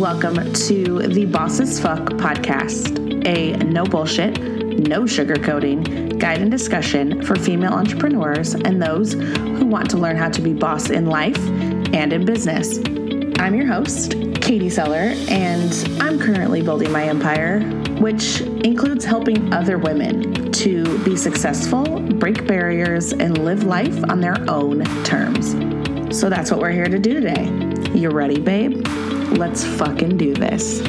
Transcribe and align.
welcome 0.00 0.50
to 0.54 1.00
the 1.08 1.26
Boss 1.26 1.60
as 1.60 1.78
Fuck 1.78 2.00
podcast, 2.12 3.26
a 3.26 3.52
no 3.64 3.84
bullshit, 3.84 4.40
no 4.88 5.02
sugarcoating 5.02 6.18
guide 6.18 6.40
and 6.40 6.50
discussion 6.50 7.20
for 7.20 7.36
female 7.36 7.74
entrepreneurs 7.74 8.54
and 8.54 8.80
those 8.80 9.12
who 9.12 9.66
want 9.66 9.90
to 9.90 9.98
learn 9.98 10.16
how 10.16 10.30
to 10.30 10.40
be 10.40 10.54
boss 10.54 10.88
in 10.88 11.04
life 11.04 11.36
and 11.92 12.14
in 12.14 12.24
business. 12.24 12.78
I'm 13.38 13.54
your 13.54 13.66
host, 13.66 14.12
Katie 14.40 14.70
Seller, 14.70 15.12
and 15.28 15.70
I'm 16.00 16.18
currently 16.18 16.62
building 16.62 16.90
my 16.90 17.04
empire, 17.04 17.60
which 18.00 18.40
includes 18.40 19.04
helping 19.04 19.52
other 19.52 19.76
women 19.76 20.50
to 20.52 20.98
be 21.04 21.14
successful, 21.14 22.00
break 22.00 22.46
barriers, 22.46 23.12
and 23.12 23.44
live 23.44 23.64
life 23.64 24.02
on 24.08 24.22
their 24.22 24.38
own 24.48 24.82
terms. 25.04 25.50
So 26.18 26.30
that's 26.30 26.50
what 26.50 26.58
we're 26.58 26.70
here 26.70 26.88
to 26.88 26.98
do 26.98 27.20
today. 27.20 27.44
You 27.94 28.08
ready, 28.08 28.40
babe? 28.40 28.79
Let's 29.38 29.64
fucking 29.64 30.16
do 30.16 30.34
this. 30.34 30.80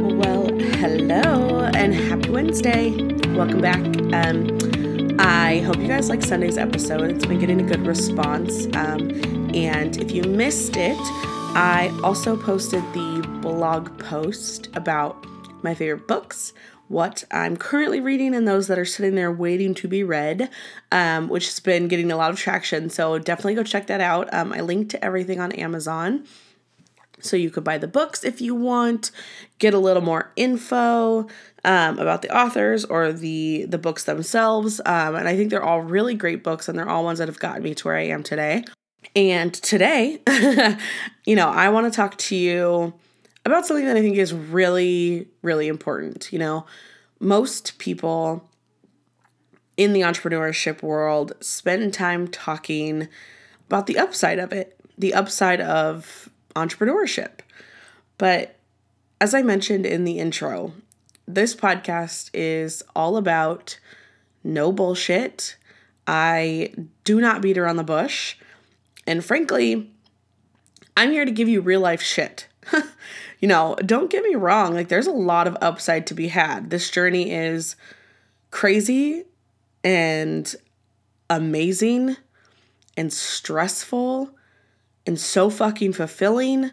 Well, 0.00 0.48
hello 0.78 1.64
and 1.74 1.94
happy 1.94 2.30
Wednesday. 2.30 2.90
Welcome 3.34 3.60
back. 3.60 3.84
Um, 4.14 5.16
I 5.18 5.58
hope 5.66 5.78
you 5.78 5.88
guys 5.88 6.08
like 6.08 6.22
Sunday's 6.22 6.56
episode. 6.56 7.10
It's 7.10 7.26
been 7.26 7.38
getting 7.38 7.60
a 7.60 7.64
good 7.64 7.86
response. 7.86 8.66
Um, 8.76 9.10
and 9.54 9.96
if 9.98 10.12
you 10.12 10.22
missed 10.22 10.76
it, 10.76 10.98
I 11.54 11.90
also 12.04 12.36
posted 12.36 12.82
the 12.92 13.26
blog 13.42 13.98
post 13.98 14.68
about 14.74 15.26
my 15.62 15.74
favorite 15.74 16.06
books, 16.06 16.52
what 16.88 17.24
I'm 17.30 17.56
currently 17.56 18.00
reading, 18.00 18.34
and 18.34 18.48
those 18.48 18.66
that 18.66 18.78
are 18.78 18.84
sitting 18.84 19.14
there 19.14 19.30
waiting 19.30 19.74
to 19.74 19.88
be 19.88 20.02
read, 20.02 20.50
um, 20.90 21.28
which 21.28 21.46
has 21.46 21.60
been 21.60 21.88
getting 21.88 22.10
a 22.10 22.16
lot 22.16 22.30
of 22.30 22.38
traction. 22.38 22.90
So 22.90 23.18
definitely 23.18 23.54
go 23.54 23.62
check 23.62 23.86
that 23.86 24.00
out. 24.00 24.32
Um, 24.32 24.52
I 24.52 24.60
linked 24.60 24.90
to 24.92 25.04
everything 25.04 25.40
on 25.40 25.52
Amazon. 25.52 26.24
So 27.20 27.36
you 27.36 27.50
could 27.50 27.64
buy 27.64 27.78
the 27.78 27.88
books 27.88 28.24
if 28.24 28.40
you 28.40 28.54
want, 28.54 29.10
get 29.58 29.74
a 29.74 29.78
little 29.78 30.02
more 30.02 30.32
info 30.36 31.26
um, 31.64 31.98
about 31.98 32.22
the 32.22 32.36
authors 32.36 32.84
or 32.84 33.12
the 33.12 33.66
the 33.68 33.78
books 33.78 34.04
themselves. 34.04 34.80
Um, 34.86 35.16
and 35.16 35.28
I 35.28 35.36
think 35.36 35.50
they're 35.50 35.62
all 35.62 35.82
really 35.82 36.14
great 36.14 36.44
books, 36.44 36.68
and 36.68 36.78
they're 36.78 36.88
all 36.88 37.04
ones 37.04 37.18
that 37.18 37.28
have 37.28 37.40
gotten 37.40 37.62
me 37.62 37.74
to 37.74 37.88
where 37.88 37.96
I 37.96 38.06
am 38.06 38.22
today. 38.22 38.64
And 39.16 39.52
today, 39.54 40.20
you 41.24 41.34
know, 41.34 41.48
I 41.48 41.70
want 41.70 41.92
to 41.92 41.96
talk 41.96 42.16
to 42.18 42.36
you 42.36 42.94
about 43.44 43.66
something 43.66 43.86
that 43.86 43.96
I 43.96 44.02
think 44.02 44.16
is 44.16 44.32
really, 44.32 45.28
really 45.42 45.68
important. 45.68 46.32
You 46.32 46.38
know, 46.38 46.66
most 47.20 47.78
people 47.78 48.48
in 49.76 49.92
the 49.92 50.00
entrepreneurship 50.00 50.82
world 50.82 51.32
spend 51.40 51.94
time 51.94 52.28
talking 52.28 53.08
about 53.68 53.86
the 53.86 53.98
upside 53.98 54.38
of 54.38 54.52
it, 54.52 54.78
the 54.98 55.14
upside 55.14 55.60
of 55.60 56.28
entrepreneurship. 56.56 57.40
But 58.18 58.56
as 59.20 59.34
I 59.34 59.42
mentioned 59.42 59.86
in 59.86 60.04
the 60.04 60.18
intro, 60.18 60.72
this 61.26 61.54
podcast 61.54 62.30
is 62.34 62.82
all 62.96 63.16
about 63.16 63.78
no 64.42 64.72
bullshit. 64.72 65.56
I 66.06 66.72
do 67.04 67.20
not 67.20 67.42
beat 67.42 67.58
around 67.58 67.76
the 67.76 67.84
bush. 67.84 68.36
And 69.06 69.24
frankly, 69.24 69.90
I'm 70.96 71.12
here 71.12 71.24
to 71.24 71.30
give 71.30 71.48
you 71.48 71.60
real 71.60 71.80
life 71.80 72.02
shit. 72.02 72.48
you 73.40 73.48
know, 73.48 73.76
don't 73.84 74.10
get 74.10 74.24
me 74.24 74.34
wrong, 74.34 74.74
like 74.74 74.88
there's 74.88 75.06
a 75.06 75.12
lot 75.12 75.46
of 75.46 75.56
upside 75.60 76.06
to 76.08 76.14
be 76.14 76.28
had. 76.28 76.70
This 76.70 76.90
journey 76.90 77.30
is 77.30 77.76
crazy 78.50 79.24
and 79.84 80.54
amazing 81.30 82.16
and 82.96 83.12
stressful 83.12 84.30
and 85.06 85.20
so 85.20 85.50
fucking 85.50 85.92
fulfilling 85.92 86.70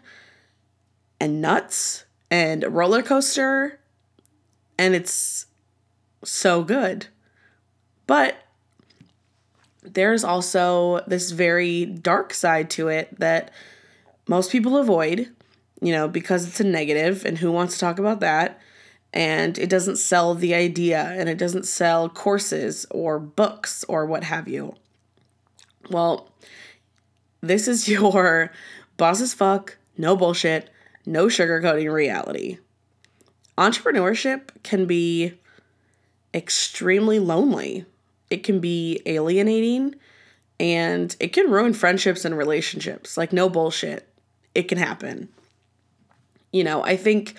and 1.20 1.40
nuts 1.40 2.04
and 2.30 2.64
roller 2.64 3.02
coaster 3.02 3.78
and 4.78 4.94
it's 4.94 5.46
so 6.24 6.62
good. 6.62 7.06
But 8.06 8.36
there's 9.82 10.24
also 10.24 11.00
this 11.06 11.30
very 11.30 11.86
dark 11.86 12.34
side 12.34 12.70
to 12.70 12.88
it 12.88 13.18
that 13.20 13.50
most 14.28 14.50
people 14.50 14.76
avoid, 14.76 15.32
you 15.80 15.92
know, 15.92 16.08
because 16.08 16.46
it's 16.46 16.60
a 16.60 16.64
negative 16.64 17.24
and 17.24 17.38
who 17.38 17.52
wants 17.52 17.74
to 17.74 17.80
talk 17.80 17.98
about 17.98 18.20
that? 18.20 18.60
And 19.12 19.58
it 19.58 19.70
doesn't 19.70 19.96
sell 19.96 20.34
the 20.34 20.54
idea 20.54 21.14
and 21.16 21.28
it 21.28 21.38
doesn't 21.38 21.66
sell 21.66 22.08
courses 22.08 22.86
or 22.90 23.18
books 23.18 23.84
or 23.88 24.04
what 24.04 24.24
have 24.24 24.48
you. 24.48 24.74
Well, 25.90 26.30
this 27.40 27.68
is 27.68 27.88
your 27.88 28.52
boss 28.96 29.20
as 29.20 29.34
fuck, 29.34 29.76
no 29.96 30.16
bullshit, 30.16 30.70
no 31.04 31.26
sugarcoating 31.26 31.92
reality. 31.92 32.58
Entrepreneurship 33.56 34.50
can 34.62 34.86
be 34.86 35.34
extremely 36.34 37.18
lonely. 37.18 37.86
It 38.28 38.42
can 38.42 38.60
be 38.60 39.00
alienating 39.06 39.94
and 40.58 41.14
it 41.20 41.32
can 41.32 41.50
ruin 41.50 41.72
friendships 41.72 42.24
and 42.24 42.36
relationships. 42.36 43.16
Like, 43.16 43.32
no 43.32 43.48
bullshit. 43.48 44.08
It 44.54 44.64
can 44.64 44.78
happen. 44.78 45.28
You 46.56 46.64
know, 46.64 46.82
I 46.82 46.96
think 46.96 47.34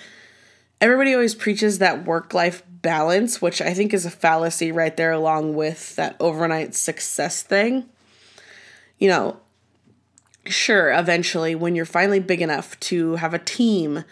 everybody 0.79 1.11
always 1.13 1.33
preaches 1.33 1.79
that 1.79 2.05
work 2.05 2.35
life 2.35 2.61
balance, 2.83 3.41
which 3.41 3.61
I 3.61 3.73
think 3.73 3.91
is 3.93 4.05
a 4.05 4.11
fallacy 4.11 4.71
right 4.71 4.95
there, 4.95 5.11
along 5.11 5.55
with 5.55 5.95
that 5.95 6.15
overnight 6.19 6.75
success 6.75 7.41
thing. 7.41 7.85
You 8.99 9.09
know, 9.09 9.37
sure, 10.45 10.91
eventually, 10.91 11.55
when 11.55 11.75
you're 11.75 11.85
finally 11.85 12.19
big 12.19 12.43
enough 12.43 12.79
to 12.81 13.15
have 13.15 13.33
a 13.33 13.39
team 13.39 14.03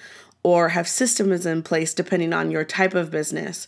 or 0.41 0.69
have 0.69 0.87
systems 0.87 1.45
in 1.45 1.61
place, 1.61 1.93
depending 1.93 2.33
on 2.33 2.49
your 2.49 2.65
type 2.65 2.95
of 2.95 3.11
business, 3.11 3.67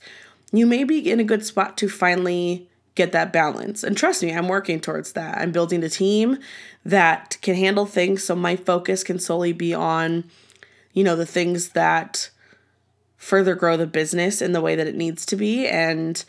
you 0.51 0.65
may 0.65 0.83
be 0.83 1.11
in 1.11 1.19
a 1.19 1.23
good 1.23 1.45
spot 1.45 1.77
to 1.77 1.87
finally 1.87 2.67
get 2.95 3.11
that 3.11 3.31
balance. 3.31 3.83
And 3.83 3.95
trust 3.95 4.23
me, 4.23 4.33
I'm 4.33 4.47
working 4.47 4.79
towards 4.79 5.13
that. 5.13 5.37
I'm 5.37 5.51
building 5.51 5.83
a 5.83 5.89
team 5.89 6.39
that 6.83 7.37
can 7.43 7.53
handle 7.53 7.85
things 7.85 8.23
so 8.23 8.35
my 8.35 8.55
focus 8.55 9.03
can 9.03 9.19
solely 9.19 9.53
be 9.53 9.71
on, 9.71 10.23
you 10.97 11.03
know, 11.03 11.15
the 11.15 11.27
things 11.27 11.69
that 11.69 12.31
further 13.17 13.53
grow 13.53 13.77
the 13.77 13.85
business 13.85 14.41
in 14.41 14.51
the 14.51 14.61
way 14.61 14.75
that 14.75 14.87
it 14.87 14.95
needs 14.95 15.27
to 15.27 15.35
be 15.35 15.67
and 15.67 16.25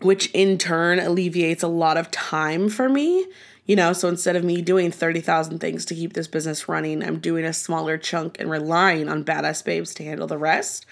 which 0.00 0.30
in 0.32 0.56
turn 0.56 0.98
alleviates 0.98 1.62
a 1.62 1.68
lot 1.68 1.98
of 1.98 2.10
time 2.10 2.70
for 2.70 2.88
me 2.88 3.26
you 3.66 3.76
know, 3.76 3.92
so 3.92 4.08
instead 4.08 4.34
of 4.34 4.44
me 4.44 4.62
doing 4.62 4.90
30,000 4.90 5.58
things 5.58 5.84
to 5.84 5.94
keep 5.94 6.14
this 6.14 6.26
business 6.26 6.70
running, 6.70 7.04
I'm 7.04 7.18
doing 7.18 7.44
a 7.44 7.52
smaller 7.52 7.98
chunk 7.98 8.40
and 8.40 8.50
relying 8.50 9.10
on 9.10 9.26
badass 9.26 9.62
babes 9.62 9.92
to 9.96 10.04
handle 10.04 10.26
the 10.26 10.38
rest, 10.38 10.86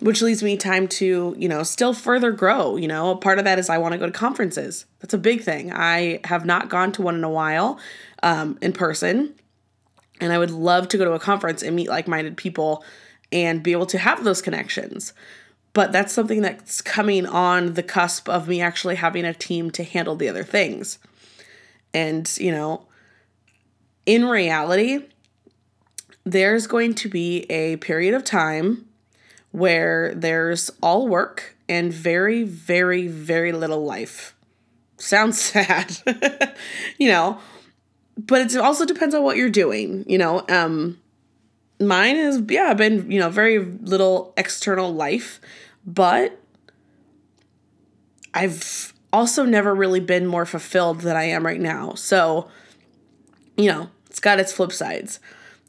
which 0.00 0.20
leaves 0.20 0.42
me 0.42 0.56
time 0.56 0.88
to, 0.88 1.36
you 1.38 1.48
know, 1.48 1.62
still 1.62 1.94
further 1.94 2.32
grow. 2.32 2.74
You 2.74 2.88
know, 2.88 3.12
a 3.12 3.16
part 3.16 3.38
of 3.38 3.44
that 3.44 3.60
is 3.60 3.70
I 3.70 3.78
want 3.78 3.92
to 3.92 3.98
go 3.98 4.06
to 4.06 4.12
conferences. 4.12 4.86
That's 4.98 5.14
a 5.14 5.18
big 5.18 5.42
thing. 5.42 5.72
I 5.72 6.18
have 6.24 6.44
not 6.44 6.68
gone 6.68 6.90
to 6.92 7.02
one 7.02 7.14
in 7.14 7.22
a 7.22 7.30
while 7.30 7.78
um, 8.24 8.58
in 8.60 8.72
person, 8.72 9.32
and 10.20 10.32
I 10.32 10.38
would 10.38 10.50
love 10.50 10.88
to 10.88 10.98
go 10.98 11.04
to 11.04 11.12
a 11.12 11.18
conference 11.18 11.62
and 11.62 11.74
meet 11.74 11.88
like 11.88 12.08
minded 12.08 12.36
people 12.36 12.84
and 13.32 13.62
be 13.62 13.72
able 13.72 13.86
to 13.86 13.98
have 13.98 14.24
those 14.24 14.42
connections. 14.42 15.12
But 15.72 15.92
that's 15.92 16.12
something 16.12 16.42
that's 16.42 16.82
coming 16.82 17.26
on 17.26 17.74
the 17.74 17.82
cusp 17.82 18.28
of 18.28 18.48
me 18.48 18.60
actually 18.60 18.96
having 18.96 19.24
a 19.24 19.32
team 19.32 19.70
to 19.72 19.84
handle 19.84 20.16
the 20.16 20.28
other 20.28 20.42
things. 20.42 20.98
And, 21.94 22.30
you 22.38 22.50
know, 22.50 22.86
in 24.04 24.24
reality, 24.26 25.06
there's 26.24 26.66
going 26.66 26.94
to 26.94 27.08
be 27.08 27.42
a 27.50 27.76
period 27.76 28.14
of 28.14 28.24
time 28.24 28.86
where 29.52 30.14
there's 30.14 30.70
all 30.82 31.08
work 31.08 31.56
and 31.68 31.92
very, 31.92 32.42
very, 32.42 33.06
very 33.06 33.52
little 33.52 33.84
life. 33.84 34.34
Sounds 34.96 35.40
sad, 35.40 35.98
you 36.98 37.08
know, 37.08 37.38
but 38.26 38.40
it 38.40 38.56
also 38.56 38.84
depends 38.84 39.14
on 39.14 39.22
what 39.22 39.36
you're 39.36 39.50
doing, 39.50 40.04
you 40.08 40.18
know. 40.18 40.44
Um, 40.48 40.98
mine 41.80 42.16
has, 42.16 42.42
yeah, 42.48 42.74
been, 42.74 43.10
you 43.10 43.18
know, 43.18 43.30
very 43.30 43.58
little 43.58 44.34
external 44.36 44.92
life, 44.92 45.40
but 45.86 46.38
I've 48.34 48.92
also 49.12 49.44
never 49.44 49.74
really 49.74 50.00
been 50.00 50.26
more 50.26 50.46
fulfilled 50.46 51.00
than 51.00 51.16
I 51.16 51.24
am 51.24 51.44
right 51.44 51.60
now. 51.60 51.94
So, 51.94 52.48
you 53.56 53.66
know, 53.66 53.90
it's 54.06 54.20
got 54.20 54.38
its 54.38 54.52
flip 54.52 54.72
sides. 54.72 55.20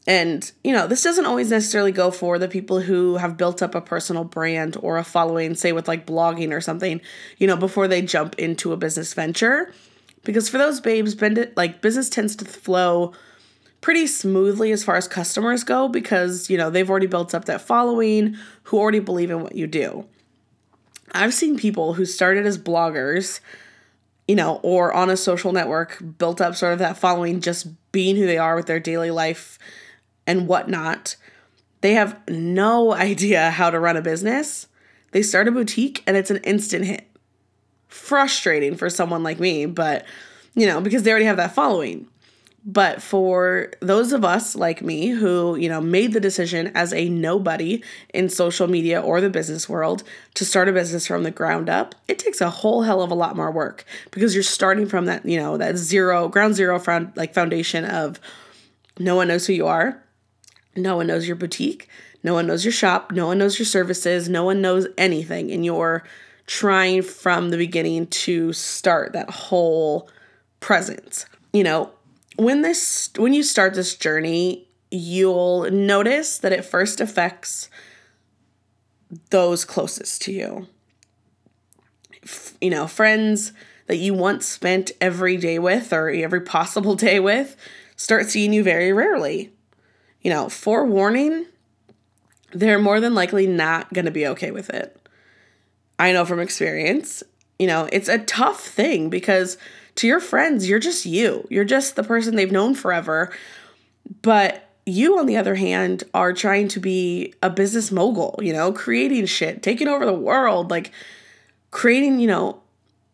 And, 0.06 0.50
you 0.64 0.72
know, 0.72 0.88
this 0.88 1.02
doesn't 1.02 1.26
always 1.26 1.50
necessarily 1.50 1.92
go 1.92 2.10
for 2.10 2.38
the 2.38 2.48
people 2.48 2.80
who 2.80 3.16
have 3.18 3.36
built 3.36 3.62
up 3.62 3.74
a 3.74 3.80
personal 3.80 4.24
brand 4.24 4.76
or 4.80 4.98
a 4.98 5.04
following, 5.04 5.54
say 5.54 5.72
with 5.72 5.86
like 5.86 6.06
blogging 6.06 6.52
or 6.52 6.60
something, 6.60 7.00
you 7.38 7.46
know, 7.46 7.56
before 7.56 7.86
they 7.86 8.02
jump 8.02 8.36
into 8.36 8.72
a 8.72 8.76
business 8.76 9.14
venture. 9.14 9.72
Because 10.24 10.48
for 10.48 10.58
those 10.58 10.80
babes, 10.80 11.16
like 11.56 11.80
business 11.80 12.08
tends 12.08 12.36
to 12.36 12.44
flow 12.44 13.12
pretty 13.80 14.06
smoothly 14.06 14.70
as 14.70 14.84
far 14.84 14.96
as 14.96 15.08
customers 15.08 15.64
go 15.64 15.88
because, 15.88 16.48
you 16.48 16.56
know, 16.56 16.70
they've 16.70 16.88
already 16.88 17.08
built 17.08 17.34
up 17.34 17.46
that 17.46 17.60
following 17.60 18.36
who 18.64 18.78
already 18.78 19.00
believe 19.00 19.30
in 19.30 19.42
what 19.42 19.56
you 19.56 19.66
do. 19.66 20.06
I've 21.12 21.34
seen 21.34 21.58
people 21.58 21.94
who 21.94 22.04
started 22.04 22.46
as 22.46 22.56
bloggers 22.56 23.40
you 24.28 24.36
know, 24.36 24.60
or 24.62 24.92
on 24.92 25.10
a 25.10 25.16
social 25.16 25.52
network, 25.52 26.02
built 26.18 26.40
up 26.40 26.54
sort 26.54 26.72
of 26.72 26.78
that 26.78 26.96
following, 26.96 27.40
just 27.40 27.66
being 27.92 28.16
who 28.16 28.26
they 28.26 28.38
are 28.38 28.56
with 28.56 28.66
their 28.66 28.80
daily 28.80 29.10
life 29.10 29.58
and 30.26 30.46
whatnot. 30.46 31.16
They 31.80 31.94
have 31.94 32.18
no 32.28 32.92
idea 32.94 33.50
how 33.50 33.70
to 33.70 33.80
run 33.80 33.96
a 33.96 34.02
business. 34.02 34.68
They 35.10 35.22
start 35.22 35.48
a 35.48 35.52
boutique 35.52 36.02
and 36.06 36.16
it's 36.16 36.30
an 36.30 36.38
instant 36.38 36.86
hit. 36.86 37.08
Frustrating 37.92 38.76
for 38.76 38.88
someone 38.88 39.22
like 39.22 39.38
me, 39.38 39.66
but 39.66 40.04
you 40.54 40.66
know, 40.66 40.80
because 40.80 41.02
they 41.02 41.10
already 41.10 41.26
have 41.26 41.36
that 41.36 41.54
following. 41.54 42.06
But 42.64 43.02
for 43.02 43.72
those 43.80 44.12
of 44.12 44.24
us 44.24 44.54
like 44.54 44.82
me 44.82 45.08
who, 45.08 45.56
you 45.56 45.68
know, 45.68 45.80
made 45.80 46.12
the 46.12 46.20
decision 46.20 46.70
as 46.74 46.92
a 46.92 47.08
nobody 47.08 47.82
in 48.14 48.28
social 48.28 48.68
media 48.68 49.00
or 49.00 49.20
the 49.20 49.28
business 49.28 49.68
world 49.68 50.04
to 50.34 50.44
start 50.44 50.68
a 50.68 50.72
business 50.72 51.06
from 51.06 51.24
the 51.24 51.32
ground 51.32 51.68
up, 51.68 51.94
it 52.06 52.20
takes 52.20 52.40
a 52.40 52.50
whole 52.50 52.82
hell 52.82 53.02
of 53.02 53.10
a 53.10 53.16
lot 53.16 53.34
more 53.34 53.50
work 53.50 53.84
because 54.10 54.34
you're 54.34 54.44
starting 54.44 54.86
from 54.86 55.06
that, 55.06 55.26
you 55.26 55.38
know, 55.38 55.56
that 55.56 55.76
zero, 55.76 56.28
ground 56.28 56.54
zero 56.54 56.78
found 56.78 57.12
like 57.16 57.34
foundation 57.34 57.84
of 57.84 58.20
no 58.98 59.16
one 59.16 59.28
knows 59.28 59.46
who 59.46 59.52
you 59.52 59.66
are. 59.66 60.02
No 60.76 60.96
one 60.96 61.08
knows 61.08 61.26
your 61.26 61.36
boutique. 61.36 61.88
No 62.22 62.34
one 62.34 62.46
knows 62.46 62.64
your 62.64 62.72
shop. 62.72 63.10
No 63.10 63.26
one 63.26 63.38
knows 63.38 63.58
your 63.58 63.66
services. 63.66 64.28
No 64.28 64.44
one 64.44 64.62
knows 64.62 64.86
anything. 64.96 65.50
And 65.50 65.64
you're 65.64 66.04
trying 66.52 67.00
from 67.00 67.48
the 67.48 67.56
beginning 67.56 68.06
to 68.08 68.52
start 68.52 69.14
that 69.14 69.30
whole 69.30 70.06
presence. 70.60 71.24
You 71.54 71.64
know, 71.64 71.90
when 72.36 72.60
this 72.60 73.08
when 73.16 73.32
you 73.32 73.42
start 73.42 73.72
this 73.72 73.96
journey, 73.96 74.68
you'll 74.90 75.70
notice 75.70 76.36
that 76.38 76.52
it 76.52 76.62
first 76.62 77.00
affects 77.00 77.70
those 79.30 79.64
closest 79.64 80.20
to 80.22 80.32
you. 80.32 80.66
F- 82.22 82.52
you 82.60 82.68
know, 82.68 82.86
friends 82.86 83.54
that 83.86 83.96
you 83.96 84.12
once 84.12 84.44
spent 84.44 84.92
every 85.00 85.38
day 85.38 85.58
with 85.58 85.90
or 85.90 86.10
every 86.10 86.42
possible 86.42 86.94
day 87.08 87.18
with 87.18 87.56
start 87.96 88.28
seeing 88.28 88.52
you 88.52 88.62
very 88.62 88.92
rarely. 88.92 89.54
You 90.20 90.30
know, 90.30 90.50
forewarning, 90.50 91.46
they're 92.52 92.78
more 92.78 93.00
than 93.00 93.14
likely 93.14 93.46
not 93.46 93.90
going 93.94 94.04
to 94.04 94.10
be 94.10 94.26
okay 94.26 94.50
with 94.50 94.68
it. 94.68 95.01
I 96.02 96.10
know 96.10 96.24
from 96.24 96.40
experience, 96.40 97.22
you 97.60 97.68
know, 97.68 97.88
it's 97.92 98.08
a 98.08 98.18
tough 98.18 98.66
thing 98.66 99.08
because 99.08 99.56
to 99.94 100.08
your 100.08 100.18
friends, 100.18 100.68
you're 100.68 100.80
just 100.80 101.06
you. 101.06 101.46
You're 101.48 101.64
just 101.64 101.94
the 101.94 102.02
person 102.02 102.34
they've 102.34 102.50
known 102.50 102.74
forever. 102.74 103.32
But 104.20 104.68
you, 104.84 105.16
on 105.16 105.26
the 105.26 105.36
other 105.36 105.54
hand, 105.54 106.02
are 106.12 106.32
trying 106.32 106.66
to 106.68 106.80
be 106.80 107.34
a 107.40 107.48
business 107.48 107.92
mogul, 107.92 108.36
you 108.42 108.52
know, 108.52 108.72
creating 108.72 109.26
shit, 109.26 109.62
taking 109.62 109.86
over 109.86 110.04
the 110.04 110.12
world, 110.12 110.72
like 110.72 110.90
creating, 111.70 112.18
you 112.18 112.26
know, 112.26 112.60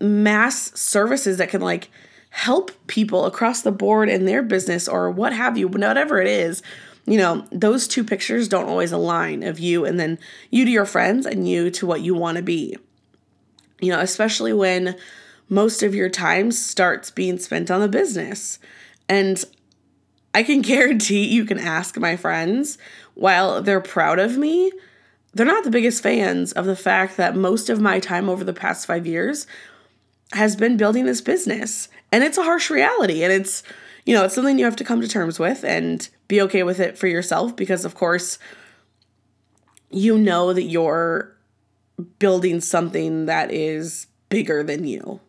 mass 0.00 0.72
services 0.80 1.36
that 1.36 1.50
can 1.50 1.60
like 1.60 1.90
help 2.30 2.70
people 2.86 3.26
across 3.26 3.60
the 3.60 3.70
board 3.70 4.08
in 4.08 4.24
their 4.24 4.42
business 4.42 4.88
or 4.88 5.10
what 5.10 5.34
have 5.34 5.58
you, 5.58 5.68
whatever 5.68 6.22
it 6.22 6.26
is. 6.26 6.62
You 7.10 7.18
know, 7.18 7.46
those 7.50 7.88
two 7.88 8.04
pictures 8.04 8.48
don't 8.48 8.68
always 8.68 8.92
align 8.92 9.42
of 9.42 9.58
you 9.58 9.84
and 9.84 9.98
then 9.98 10.18
you 10.50 10.64
to 10.64 10.70
your 10.70 10.84
friends 10.84 11.26
and 11.26 11.48
you 11.48 11.70
to 11.70 11.86
what 11.86 12.02
you 12.02 12.14
want 12.14 12.36
to 12.36 12.42
be. 12.42 12.76
You 13.80 13.92
know, 13.92 14.00
especially 14.00 14.52
when 14.52 14.96
most 15.48 15.82
of 15.82 15.94
your 15.94 16.10
time 16.10 16.52
starts 16.52 17.10
being 17.10 17.38
spent 17.38 17.70
on 17.70 17.80
the 17.80 17.88
business. 17.88 18.58
And 19.08 19.42
I 20.34 20.42
can 20.42 20.60
guarantee 20.62 21.26
you 21.26 21.44
can 21.44 21.58
ask 21.58 21.96
my 21.98 22.16
friends, 22.16 22.78
while 23.14 23.62
they're 23.62 23.80
proud 23.80 24.18
of 24.18 24.36
me, 24.36 24.70
they're 25.32 25.46
not 25.46 25.64
the 25.64 25.70
biggest 25.70 26.02
fans 26.02 26.52
of 26.52 26.66
the 26.66 26.76
fact 26.76 27.16
that 27.16 27.36
most 27.36 27.70
of 27.70 27.80
my 27.80 28.00
time 28.00 28.28
over 28.28 28.44
the 28.44 28.52
past 28.52 28.86
five 28.86 29.06
years 29.06 29.46
has 30.32 30.56
been 30.56 30.76
building 30.76 31.06
this 31.06 31.20
business. 31.20 31.88
And 32.12 32.24
it's 32.24 32.38
a 32.38 32.42
harsh 32.42 32.70
reality. 32.70 33.22
And 33.22 33.32
it's, 33.32 33.62
you 34.08 34.14
know, 34.14 34.24
it's 34.24 34.34
something 34.34 34.58
you 34.58 34.64
have 34.64 34.76
to 34.76 34.84
come 34.84 35.02
to 35.02 35.06
terms 35.06 35.38
with 35.38 35.62
and 35.64 36.08
be 36.28 36.40
okay 36.40 36.62
with 36.62 36.80
it 36.80 36.96
for 36.96 37.06
yourself 37.06 37.54
because, 37.54 37.84
of 37.84 37.94
course, 37.94 38.38
you 39.90 40.16
know 40.16 40.54
that 40.54 40.62
you're 40.62 41.36
building 42.18 42.62
something 42.62 43.26
that 43.26 43.52
is 43.52 44.06
bigger 44.30 44.62
than 44.62 44.86
you. 44.86 45.20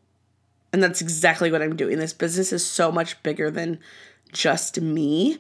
And 0.72 0.82
that's 0.82 1.02
exactly 1.02 1.52
what 1.52 1.62
I'm 1.62 1.76
doing. 1.76 2.00
This 2.00 2.14
business 2.14 2.54
is 2.54 2.66
so 2.66 2.90
much 2.90 3.22
bigger 3.22 3.52
than 3.52 3.80
just 4.32 4.80
me. 4.80 5.40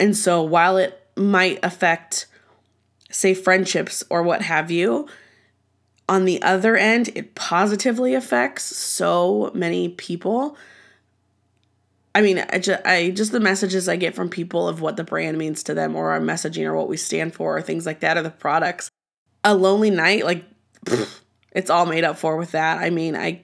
And 0.00 0.16
so 0.16 0.42
while 0.42 0.78
it 0.78 1.06
might 1.16 1.58
affect, 1.62 2.28
say, 3.10 3.34
friendships 3.34 4.02
or 4.08 4.22
what 4.22 4.40
have 4.40 4.70
you, 4.70 5.06
on 6.08 6.24
the 6.24 6.40
other 6.40 6.78
end, 6.78 7.10
it 7.14 7.34
positively 7.34 8.14
affects 8.14 8.64
so 8.64 9.50
many 9.52 9.90
people. 9.90 10.56
I 12.14 12.22
mean, 12.22 12.44
I 12.50 12.58
just, 12.58 12.84
I 12.84 13.10
just 13.10 13.32
the 13.32 13.40
messages 13.40 13.88
I 13.88 13.96
get 13.96 14.14
from 14.14 14.28
people 14.28 14.68
of 14.68 14.80
what 14.80 14.96
the 14.96 15.04
brand 15.04 15.38
means 15.38 15.62
to 15.64 15.74
them, 15.74 15.94
or 15.94 16.10
our 16.10 16.20
messaging, 16.20 16.64
or 16.64 16.74
what 16.74 16.88
we 16.88 16.96
stand 16.96 17.34
for, 17.34 17.56
or 17.56 17.62
things 17.62 17.86
like 17.86 18.00
that, 18.00 18.16
or 18.16 18.22
the 18.22 18.30
products. 18.30 18.90
A 19.44 19.54
lonely 19.54 19.90
night, 19.90 20.24
like, 20.24 20.44
it's 21.52 21.70
all 21.70 21.86
made 21.86 22.04
up 22.04 22.18
for 22.18 22.36
with 22.36 22.52
that. 22.52 22.78
I 22.78 22.90
mean, 22.90 23.16
I 23.16 23.42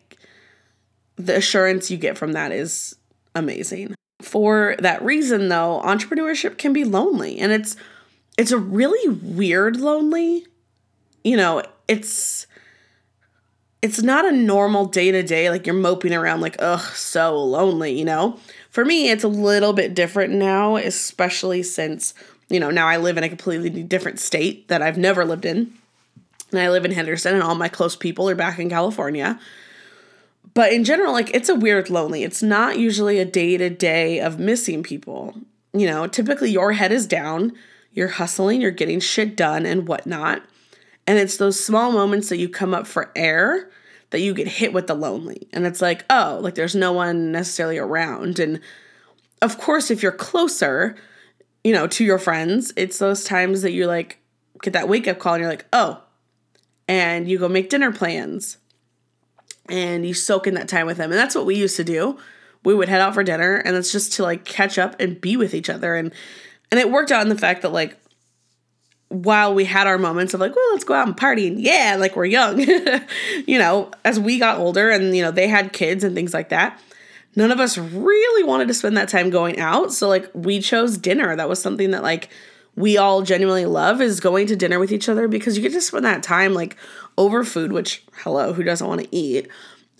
the 1.16 1.36
assurance 1.36 1.90
you 1.90 1.96
get 1.96 2.18
from 2.18 2.32
that 2.32 2.52
is 2.52 2.96
amazing. 3.34 3.94
For 4.22 4.76
that 4.78 5.02
reason 5.02 5.48
though, 5.48 5.80
entrepreneurship 5.84 6.58
can 6.58 6.72
be 6.72 6.84
lonely 6.84 7.38
and 7.38 7.52
it's 7.52 7.76
it's 8.36 8.52
a 8.52 8.58
really 8.58 9.08
weird 9.08 9.76
lonely. 9.76 10.46
You 11.22 11.36
know, 11.36 11.62
it's 11.88 12.46
it's 13.84 14.02
not 14.02 14.24
a 14.24 14.32
normal 14.32 14.86
day 14.86 15.12
to 15.12 15.22
day 15.22 15.50
like 15.50 15.66
you're 15.66 15.74
moping 15.74 16.14
around 16.14 16.40
like 16.40 16.56
ugh 16.58 16.80
so 16.94 17.36
lonely, 17.36 17.92
you 17.92 18.04
know. 18.04 18.38
For 18.70 18.82
me, 18.82 19.10
it's 19.10 19.24
a 19.24 19.28
little 19.28 19.74
bit 19.74 19.94
different 19.94 20.32
now, 20.32 20.76
especially 20.76 21.62
since 21.62 22.14
you 22.48 22.58
know 22.58 22.70
now 22.70 22.88
I 22.88 22.96
live 22.96 23.18
in 23.18 23.24
a 23.24 23.28
completely 23.28 23.68
different 23.82 24.20
state 24.20 24.68
that 24.68 24.80
I've 24.80 24.96
never 24.96 25.26
lived 25.26 25.44
in. 25.44 25.74
And 26.50 26.60
I 26.60 26.70
live 26.70 26.86
in 26.86 26.92
Henderson, 26.92 27.34
and 27.34 27.42
all 27.42 27.54
my 27.56 27.68
close 27.68 27.94
people 27.94 28.26
are 28.30 28.34
back 28.34 28.58
in 28.58 28.70
California. 28.70 29.38
But 30.54 30.72
in 30.72 30.84
general, 30.84 31.12
like 31.12 31.34
it's 31.34 31.50
a 31.50 31.54
weird 31.54 31.90
lonely. 31.90 32.24
It's 32.24 32.42
not 32.42 32.78
usually 32.78 33.18
a 33.18 33.26
day 33.26 33.58
to 33.58 33.68
day 33.68 34.18
of 34.18 34.38
missing 34.38 34.82
people. 34.82 35.34
You 35.74 35.86
know, 35.88 36.06
typically 36.06 36.50
your 36.50 36.72
head 36.72 36.90
is 36.90 37.06
down, 37.06 37.52
you're 37.92 38.08
hustling, 38.08 38.62
you're 38.62 38.70
getting 38.70 39.00
shit 39.00 39.36
done 39.36 39.66
and 39.66 39.86
whatnot. 39.86 40.42
And 41.06 41.18
it's 41.18 41.36
those 41.36 41.62
small 41.62 41.92
moments 41.92 42.28
that 42.28 42.38
you 42.38 42.48
come 42.48 42.74
up 42.74 42.86
for 42.86 43.10
air 43.14 43.70
that 44.10 44.20
you 44.20 44.32
get 44.32 44.46
hit 44.46 44.72
with 44.72 44.86
the 44.86 44.94
lonely. 44.94 45.48
And 45.52 45.66
it's 45.66 45.82
like, 45.82 46.04
oh, 46.08 46.38
like 46.40 46.54
there's 46.54 46.74
no 46.74 46.92
one 46.92 47.32
necessarily 47.32 47.78
around. 47.78 48.38
And 48.38 48.60
of 49.42 49.58
course, 49.58 49.90
if 49.90 50.02
you're 50.02 50.12
closer, 50.12 50.96
you 51.62 51.72
know, 51.72 51.86
to 51.88 52.04
your 52.04 52.18
friends, 52.18 52.72
it's 52.76 52.98
those 52.98 53.24
times 53.24 53.62
that 53.62 53.72
you 53.72 53.86
like 53.86 54.18
get 54.62 54.72
that 54.72 54.88
wake 54.88 55.08
up 55.08 55.18
call 55.18 55.34
and 55.34 55.40
you're 55.40 55.50
like, 55.50 55.66
oh, 55.72 56.00
and 56.86 57.28
you 57.28 57.38
go 57.38 57.48
make 57.48 57.70
dinner 57.70 57.92
plans 57.92 58.58
and 59.68 60.06
you 60.06 60.14
soak 60.14 60.46
in 60.46 60.54
that 60.54 60.68
time 60.68 60.86
with 60.86 60.96
them. 60.96 61.10
And 61.10 61.18
that's 61.18 61.34
what 61.34 61.46
we 61.46 61.56
used 61.56 61.76
to 61.76 61.84
do. 61.84 62.18
We 62.64 62.74
would 62.74 62.88
head 62.88 63.00
out 63.00 63.14
for 63.14 63.22
dinner 63.22 63.56
and 63.56 63.76
it's 63.76 63.92
just 63.92 64.12
to 64.14 64.22
like 64.22 64.44
catch 64.44 64.78
up 64.78 64.96
and 65.00 65.20
be 65.20 65.36
with 65.36 65.54
each 65.54 65.68
other. 65.68 65.94
And 65.94 66.12
and 66.70 66.80
it 66.80 66.90
worked 66.90 67.12
out 67.12 67.22
in 67.22 67.28
the 67.28 67.38
fact 67.38 67.62
that 67.62 67.72
like 67.72 67.98
while 69.14 69.54
we 69.54 69.64
had 69.64 69.86
our 69.86 69.98
moments 69.98 70.34
of 70.34 70.40
like, 70.40 70.54
well, 70.54 70.72
let's 70.72 70.84
go 70.84 70.94
out 70.94 71.06
and 71.06 71.16
party 71.16 71.46
and 71.46 71.60
yeah, 71.60 71.96
like 71.98 72.16
we're 72.16 72.24
young, 72.24 72.58
you 73.46 73.58
know, 73.58 73.90
as 74.04 74.18
we 74.18 74.38
got 74.38 74.58
older 74.58 74.90
and 74.90 75.16
you 75.16 75.22
know, 75.22 75.30
they 75.30 75.46
had 75.46 75.72
kids 75.72 76.02
and 76.02 76.14
things 76.14 76.34
like 76.34 76.48
that, 76.48 76.80
none 77.36 77.50
of 77.50 77.60
us 77.60 77.78
really 77.78 78.44
wanted 78.44 78.68
to 78.68 78.74
spend 78.74 78.96
that 78.96 79.08
time 79.08 79.30
going 79.30 79.58
out. 79.58 79.92
So 79.92 80.08
like 80.08 80.28
we 80.34 80.60
chose 80.60 80.98
dinner. 80.98 81.36
That 81.36 81.48
was 81.48 81.62
something 81.62 81.92
that 81.92 82.02
like 82.02 82.28
we 82.76 82.96
all 82.96 83.22
genuinely 83.22 83.66
love 83.66 84.00
is 84.00 84.18
going 84.20 84.48
to 84.48 84.56
dinner 84.56 84.78
with 84.78 84.90
each 84.90 85.08
other 85.08 85.28
because 85.28 85.56
you 85.56 85.62
get 85.62 85.72
to 85.72 85.80
spend 85.80 86.04
that 86.04 86.22
time 86.22 86.54
like 86.54 86.76
over 87.16 87.44
food, 87.44 87.72
which, 87.72 88.02
hello, 88.22 88.52
who 88.52 88.64
doesn't 88.64 88.86
want 88.86 89.00
to 89.02 89.16
eat? 89.16 89.48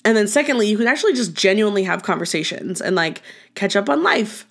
And 0.04 0.16
then, 0.16 0.26
secondly, 0.26 0.68
you 0.68 0.76
can 0.76 0.88
actually 0.88 1.14
just 1.14 1.34
genuinely 1.34 1.84
have 1.84 2.02
conversations 2.02 2.80
and 2.80 2.94
like 2.96 3.22
catch 3.54 3.76
up 3.76 3.88
on 3.88 4.02
life 4.02 4.46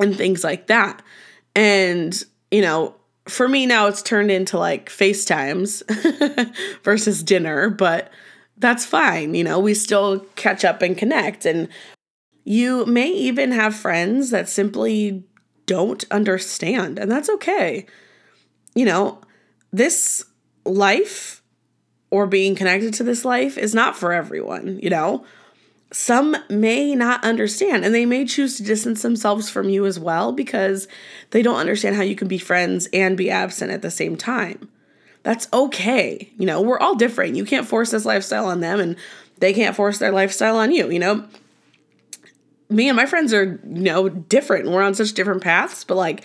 and 0.00 0.16
things 0.16 0.42
like 0.42 0.66
that. 0.68 1.02
And, 1.54 2.20
you 2.50 2.62
know, 2.62 2.96
for 3.28 3.48
me 3.48 3.66
now, 3.66 3.86
it's 3.86 4.02
turned 4.02 4.30
into 4.30 4.58
like 4.58 4.88
FaceTimes 4.88 6.54
versus 6.82 7.22
dinner, 7.22 7.70
but 7.70 8.10
that's 8.56 8.86
fine. 8.86 9.34
You 9.34 9.44
know, 9.44 9.58
we 9.58 9.74
still 9.74 10.20
catch 10.36 10.64
up 10.64 10.82
and 10.82 10.96
connect. 10.96 11.44
And 11.44 11.68
you 12.44 12.86
may 12.86 13.08
even 13.08 13.52
have 13.52 13.74
friends 13.74 14.30
that 14.30 14.48
simply 14.48 15.24
don't 15.66 16.04
understand, 16.10 16.98
and 16.98 17.10
that's 17.10 17.28
okay. 17.28 17.86
You 18.74 18.84
know, 18.84 19.20
this 19.72 20.24
life 20.64 21.42
or 22.10 22.26
being 22.26 22.54
connected 22.54 22.94
to 22.94 23.02
this 23.02 23.24
life 23.24 23.58
is 23.58 23.74
not 23.74 23.96
for 23.96 24.12
everyone, 24.12 24.78
you 24.80 24.90
know? 24.90 25.24
Some 25.92 26.36
may 26.50 26.94
not 26.96 27.24
understand 27.24 27.84
and 27.84 27.94
they 27.94 28.06
may 28.06 28.24
choose 28.24 28.56
to 28.56 28.64
distance 28.64 29.02
themselves 29.02 29.48
from 29.48 29.68
you 29.68 29.86
as 29.86 30.00
well 30.00 30.32
because 30.32 30.88
they 31.30 31.42
don't 31.42 31.60
understand 31.60 31.94
how 31.94 32.02
you 32.02 32.16
can 32.16 32.26
be 32.28 32.38
friends 32.38 32.88
and 32.92 33.16
be 33.16 33.30
absent 33.30 33.70
at 33.70 33.82
the 33.82 33.90
same 33.90 34.16
time. 34.16 34.68
That's 35.22 35.48
okay. 35.52 36.32
You 36.38 36.46
know, 36.46 36.60
we're 36.60 36.78
all 36.78 36.96
different. 36.96 37.36
You 37.36 37.44
can't 37.44 37.66
force 37.66 37.92
this 37.92 38.04
lifestyle 38.04 38.46
on 38.46 38.60
them 38.60 38.80
and 38.80 38.96
they 39.38 39.52
can't 39.52 39.76
force 39.76 39.98
their 39.98 40.12
lifestyle 40.12 40.56
on 40.56 40.72
you, 40.72 40.90
you 40.90 40.98
know? 40.98 41.26
Me 42.68 42.88
and 42.88 42.96
my 42.96 43.06
friends 43.06 43.32
are, 43.32 43.44
you 43.44 43.82
know, 43.82 44.08
different. 44.08 44.68
We're 44.68 44.82
on 44.82 44.94
such 44.94 45.12
different 45.12 45.42
paths, 45.42 45.84
but 45.84 45.96
like 45.96 46.24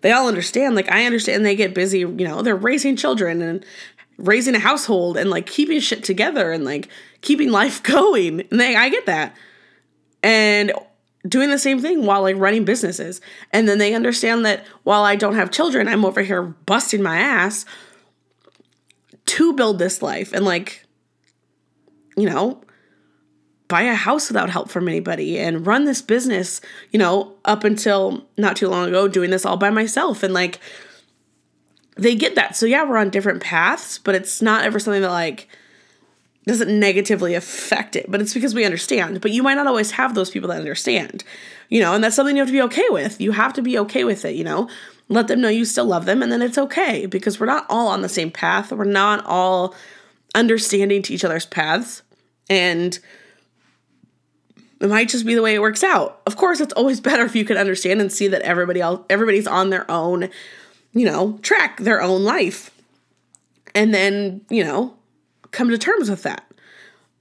they 0.00 0.12
all 0.12 0.28
understand. 0.28 0.74
Like 0.74 0.90
I 0.90 1.06
understand 1.06 1.44
they 1.44 1.56
get 1.56 1.74
busy, 1.74 2.00
you 2.00 2.08
know, 2.08 2.42
they're 2.42 2.56
raising 2.56 2.96
children 2.96 3.40
and 3.40 3.64
raising 4.18 4.54
a 4.54 4.58
household 4.58 5.16
and 5.16 5.30
like 5.30 5.46
keeping 5.46 5.80
shit 5.80 6.04
together 6.04 6.52
and 6.52 6.64
like 6.64 6.88
keeping 7.20 7.50
life 7.50 7.82
going. 7.82 8.40
And 8.50 8.60
they 8.60 8.76
I 8.76 8.88
get 8.88 9.06
that. 9.06 9.36
And 10.22 10.72
doing 11.28 11.50
the 11.50 11.58
same 11.58 11.80
thing 11.80 12.04
while 12.04 12.22
like 12.22 12.36
running 12.36 12.64
businesses. 12.64 13.20
And 13.52 13.68
then 13.68 13.78
they 13.78 13.94
understand 13.94 14.44
that 14.44 14.66
while 14.82 15.04
I 15.04 15.16
don't 15.16 15.34
have 15.34 15.50
children, 15.50 15.88
I'm 15.88 16.04
over 16.04 16.22
here 16.22 16.42
busting 16.42 17.02
my 17.02 17.18
ass 17.18 17.64
to 19.24 19.52
build 19.52 19.78
this 19.78 20.02
life 20.02 20.32
and 20.32 20.44
like 20.44 20.84
you 22.16 22.28
know, 22.28 22.60
buy 23.68 23.82
a 23.82 23.94
house 23.94 24.28
without 24.28 24.50
help 24.50 24.68
from 24.68 24.88
anybody 24.88 25.38
and 25.38 25.66
run 25.66 25.84
this 25.84 26.02
business, 26.02 26.60
you 26.90 26.98
know, 26.98 27.34
up 27.44 27.64
until 27.64 28.26
not 28.36 28.56
too 28.56 28.68
long 28.68 28.88
ago 28.88 29.08
doing 29.08 29.30
this 29.30 29.46
all 29.46 29.56
by 29.56 29.70
myself 29.70 30.22
and 30.22 30.34
like 30.34 30.60
they 31.96 32.14
get 32.14 32.34
that. 32.34 32.56
So 32.56 32.66
yeah, 32.66 32.84
we're 32.84 32.96
on 32.96 33.10
different 33.10 33.42
paths, 33.42 33.98
but 33.98 34.14
it's 34.14 34.40
not 34.42 34.64
ever 34.64 34.78
something 34.78 35.02
that 35.02 35.10
like 35.10 35.48
doesn't 36.46 36.80
negatively 36.80 37.34
affect 37.34 37.94
it, 37.94 38.06
but 38.08 38.20
it's 38.20 38.34
because 38.34 38.54
we 38.54 38.64
understand. 38.64 39.20
But 39.20 39.30
you 39.30 39.42
might 39.42 39.54
not 39.54 39.66
always 39.66 39.92
have 39.92 40.14
those 40.14 40.30
people 40.30 40.48
that 40.48 40.58
understand, 40.58 41.22
you 41.68 41.80
know, 41.80 41.94
and 41.94 42.02
that's 42.02 42.16
something 42.16 42.34
you 42.34 42.40
have 42.42 42.48
to 42.48 42.52
be 42.52 42.62
okay 42.62 42.86
with. 42.90 43.20
You 43.20 43.32
have 43.32 43.52
to 43.54 43.62
be 43.62 43.78
okay 43.78 44.04
with 44.04 44.24
it, 44.24 44.34
you 44.34 44.44
know. 44.44 44.68
Let 45.08 45.28
them 45.28 45.40
know 45.40 45.48
you 45.48 45.64
still 45.64 45.84
love 45.84 46.06
them, 46.06 46.22
and 46.22 46.32
then 46.32 46.42
it's 46.42 46.58
okay 46.58 47.06
because 47.06 47.38
we're 47.38 47.46
not 47.46 47.66
all 47.68 47.88
on 47.88 48.02
the 48.02 48.08
same 48.08 48.30
path. 48.30 48.72
We're 48.72 48.84
not 48.84 49.24
all 49.26 49.74
understanding 50.34 51.02
to 51.02 51.14
each 51.14 51.24
other's 51.24 51.46
paths, 51.46 52.02
and 52.48 52.98
it 54.80 54.88
might 54.88 55.08
just 55.08 55.26
be 55.26 55.34
the 55.34 55.42
way 55.42 55.54
it 55.54 55.60
works 55.60 55.84
out. 55.84 56.22
Of 56.26 56.36
course, 56.36 56.60
it's 56.60 56.72
always 56.72 57.00
better 57.08 57.24
if 57.24 57.36
you 57.36 57.44
can 57.44 57.56
understand 57.56 58.00
and 58.00 58.12
see 58.12 58.26
that 58.28 58.42
everybody 58.42 58.80
else, 58.80 59.04
everybody's 59.08 59.46
on 59.46 59.70
their 59.70 59.88
own, 59.90 60.28
you 60.92 61.06
know, 61.06 61.38
track, 61.42 61.78
their 61.78 62.02
own 62.02 62.24
life, 62.24 62.70
and 63.74 63.94
then 63.94 64.42
you 64.50 64.64
know 64.64 64.94
come 65.50 65.68
to 65.70 65.78
terms 65.78 66.10
with 66.10 66.22
that. 66.24 66.44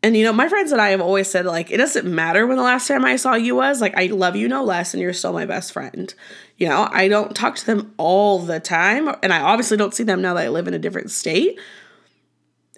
And 0.04 0.18
you 0.18 0.24
know, 0.24 0.34
my 0.34 0.50
friends 0.50 0.72
and 0.72 0.82
I 0.82 0.90
have 0.90 1.02
always 1.02 1.30
said 1.30 1.46
like 1.46 1.70
it 1.70 1.78
doesn't 1.78 2.08
matter 2.08 2.48
when 2.48 2.58
the 2.58 2.64
last 2.64 2.88
time 2.88 3.06
I 3.06 3.18
saw 3.18 3.36
you 3.36 3.56
was. 3.56 3.82
Like 3.82 3.96
I 3.96 4.08
love 4.08 4.36
you 4.36 4.48
no 4.48 4.64
less 4.64 4.94
and 4.94 5.02
you're 5.02 5.14
still 5.14 5.34
my 5.34 5.46
best 5.46 5.72
friend. 5.72 6.12
You 6.58 6.70
know, 6.70 6.88
I 6.92 7.08
don't 7.08 7.36
talk 7.36 7.56
to 7.58 7.66
them 7.66 7.94
all 7.98 8.40
the 8.40 8.60
time 8.60 9.14
and 9.22 9.32
I 9.32 9.42
obviously 9.42 9.78
don't 9.78 9.94
see 9.94 10.04
them 10.04 10.22
now 10.22 10.34
that 10.34 10.46
I 10.46 10.50
live 10.50 10.68
in 10.68 10.74
a 10.74 10.80
different 10.80 11.12
state. 11.12 11.60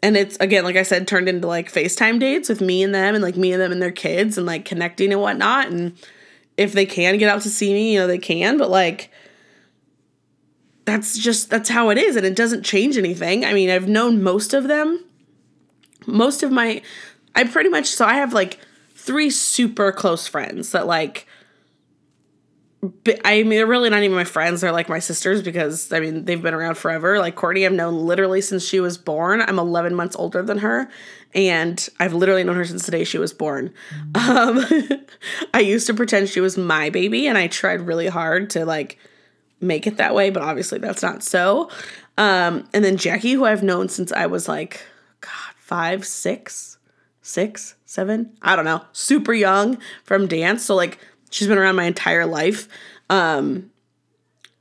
And 0.01 0.17
it's 0.17 0.35
again, 0.41 0.65
like 0.65 0.75
I 0.75 0.83
said, 0.83 1.07
turned 1.07 1.29
into 1.29 1.47
like 1.47 1.71
FaceTime 1.71 2.19
dates 2.19 2.49
with 2.49 2.59
me 2.59 2.83
and 2.83 2.93
them 2.93 3.15
and 3.15 3.23
like 3.23 3.37
me 3.37 3.53
and 3.53 3.61
them 3.61 3.71
and 3.71 3.81
their 3.81 3.91
kids 3.91 4.37
and 4.37 4.45
like 4.45 4.65
connecting 4.65 5.13
and 5.13 5.21
whatnot. 5.21 5.67
And 5.67 5.93
if 6.57 6.73
they 6.73 6.85
can 6.85 7.17
get 7.17 7.29
out 7.29 7.41
to 7.43 7.49
see 7.49 7.73
me, 7.73 7.93
you 7.93 7.99
know, 7.99 8.07
they 8.07 8.17
can, 8.17 8.57
but 8.57 8.69
like 8.69 9.09
that's 10.85 11.17
just 11.17 11.49
that's 11.49 11.69
how 11.69 11.89
it 11.89 11.97
is 11.97 12.15
and 12.15 12.25
it 12.25 12.35
doesn't 12.35 12.63
change 12.63 12.97
anything. 12.97 13.45
I 13.45 13.53
mean, 13.53 13.69
I've 13.69 13.87
known 13.87 14.21
most 14.21 14.53
of 14.53 14.67
them 14.67 15.03
most 16.07 16.43
of 16.43 16.51
my 16.51 16.81
I 17.35 17.43
pretty 17.45 17.69
much 17.69 17.87
so 17.87 18.05
I 18.05 18.15
have 18.15 18.33
like 18.33 18.59
three 18.95 19.29
super 19.29 19.91
close 19.91 20.27
friends 20.27 20.71
that 20.71 20.87
like 20.87 21.27
I 23.23 23.43
mean, 23.43 23.51
they're 23.51 23.65
really 23.65 23.89
not 23.89 24.03
even 24.03 24.13
my 24.13 24.25
friends. 24.25 24.59
They're 24.59 24.73
like 24.73 24.89
my 24.89 24.99
sisters 24.99 25.41
because 25.41 25.93
I 25.93 26.01
mean 26.01 26.25
they've 26.25 26.41
been 26.41 26.53
around 26.53 26.75
forever. 26.75 27.17
Like 27.17 27.35
Courtney, 27.35 27.65
I've 27.65 27.71
known 27.71 28.05
literally 28.05 28.41
since 28.41 28.67
she 28.67 28.81
was 28.81 28.97
born. 28.97 29.41
I'm 29.41 29.57
11 29.57 29.95
months 29.95 30.17
older 30.17 30.41
than 30.41 30.57
her, 30.57 30.89
and 31.33 31.87
I've 31.99 32.13
literally 32.13 32.43
known 32.43 32.57
her 32.57 32.65
since 32.65 32.85
the 32.85 32.91
day 32.91 33.05
she 33.05 33.17
was 33.17 33.31
born. 33.31 33.73
Um, 34.15 34.65
I 35.53 35.61
used 35.61 35.87
to 35.87 35.93
pretend 35.93 36.27
she 36.27 36.41
was 36.41 36.57
my 36.57 36.89
baby, 36.89 37.25
and 37.27 37.37
I 37.37 37.47
tried 37.47 37.79
really 37.81 38.07
hard 38.07 38.49
to 38.51 38.65
like 38.65 38.99
make 39.63 39.87
it 39.87 39.97
that 39.97 40.13
way, 40.13 40.29
but 40.29 40.43
obviously 40.43 40.79
that's 40.79 41.01
not 41.01 41.23
so. 41.23 41.69
Um, 42.17 42.67
and 42.73 42.83
then 42.85 42.97
Jackie, 42.97 43.33
who 43.33 43.45
I've 43.45 43.63
known 43.63 43.89
since 43.89 44.11
I 44.11 44.27
was 44.27 44.47
like 44.47 44.81
God, 45.21 45.55
five, 45.57 46.05
six, 46.05 46.77
six, 47.21 47.75
seven, 47.85 48.35
I 48.41 48.55
don't 48.55 48.65
know, 48.65 48.83
super 48.91 49.33
young 49.33 49.77
from 50.03 50.27
dance. 50.27 50.65
So 50.65 50.75
like 50.75 50.99
she's 51.29 51.47
been 51.47 51.57
around 51.57 51.75
my 51.75 51.85
entire 51.85 52.25
life. 52.25 52.67
Um, 53.09 53.71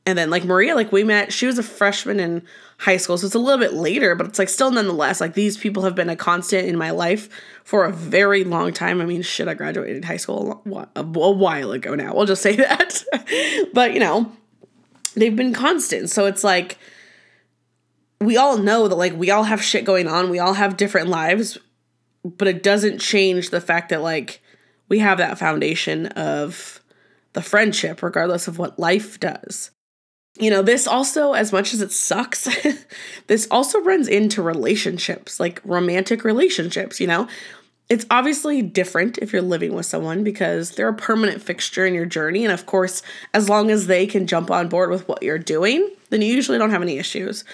and 0.05 0.19
then 0.19 0.31
like 0.31 0.45
Maria, 0.45 0.75
like 0.75 0.91
we 0.91 1.05
met, 1.05 1.33
she 1.33 1.47
was 1.47 1.59
a 1.59 1.63
freshman 1.63 2.19
in 2.19 2.43
high 2.79 2.97
school, 2.97 3.17
so 3.17 3.27
it's 3.27 3.37
a 3.37 3.39
little 3.39 3.61
bit 3.61 3.75
later, 3.75 4.17
but 4.17 4.27
it's 4.27 4.39
like 4.39 4.49
still 4.49 4.73
nonetheless, 4.73 5.21
like 5.21 5.35
these 5.35 5.57
people 5.57 5.85
have 5.85 5.95
been 5.95 6.09
a 6.09 6.17
constant 6.17 6.67
in 6.67 6.77
my 6.77 6.91
life 6.91 7.29
for 7.63 7.85
a 7.85 7.93
very 7.93 8.43
long 8.43 8.73
time. 8.73 9.01
I 9.01 9.05
mean, 9.05 9.23
shit, 9.23 9.47
I 9.47 9.55
graduated 9.55 10.05
high 10.05 10.17
school 10.17 10.61
a, 10.67 11.01
a 11.01 11.03
while 11.03 11.71
ago 11.71 11.95
now. 11.95 12.15
We'll 12.15 12.27
just 12.27 12.43
say 12.43 12.57
that. 12.57 13.05
but 13.73 13.95
you 13.95 14.01
know, 14.01 14.33
they've 15.15 15.37
been 15.37 15.55
constant. 15.55 16.11
So 16.11 16.27
it's 16.27 16.45
like 16.45 16.79
we 18.21 18.37
all 18.37 18.59
know 18.59 18.89
that 18.89 18.97
like 18.97 19.15
we 19.15 19.31
all 19.31 19.45
have 19.45 19.63
shit 19.63 19.85
going 19.85 20.09
on, 20.09 20.31
we 20.31 20.39
all 20.39 20.55
have 20.55 20.77
different 20.77 21.09
lives, 21.09 21.59
but 22.25 22.49
it 22.49 22.63
doesn't 22.63 22.99
change 22.99 23.51
the 23.51 23.61
fact 23.61 23.89
that 23.91 24.03
like 24.03 24.41
we 24.89 25.01
have 25.01 25.19
that 25.19 25.39
foundation 25.39 26.07
of 26.09 26.81
the 27.33 27.43
friendship 27.43 28.03
regardless 28.03 28.49
of 28.49 28.59
what 28.59 28.79
life 28.79 29.19
does. 29.19 29.71
You 30.39 30.51
know, 30.51 30.63
this 30.63 30.87
also 30.87 31.35
as 31.35 31.53
much 31.53 31.75
as 31.75 31.83
it 31.83 31.93
sucks, 31.93 32.49
this 33.27 33.47
also 33.51 33.81
runs 33.83 34.09
into 34.09 34.43
relationships, 34.43 35.39
like 35.39 35.61
romantic 35.65 36.25
relationships, 36.25 37.01
you 37.01 37.07
know. 37.07 37.29
It's 37.93 38.07
obviously 38.11 38.63
different 38.63 39.19
if 39.19 39.35
you're 39.35 39.43
living 39.43 39.75
with 39.75 39.85
someone 39.85 40.25
because 40.25 40.71
they're 40.71 40.89
a 40.89 40.95
permanent 40.95 41.43
fixture 41.43 41.85
in 41.85 41.93
your 41.93 42.07
journey. 42.07 42.43
And 42.43 42.51
of 42.51 42.65
course, 42.65 43.03
as 43.35 43.51
long 43.51 43.71
as 43.71 43.87
they 43.87 44.07
can 44.07 44.27
jump 44.27 44.51
on 44.51 44.71
board 44.71 44.89
with 44.89 45.07
what 45.09 45.23
you're 45.23 45.37
doing, 45.37 45.91
then 46.09 46.23
you 46.23 46.33
usually 46.35 46.57
don't 46.57 46.71
have 46.71 46.81
any 46.81 46.97
issues. 46.97 47.45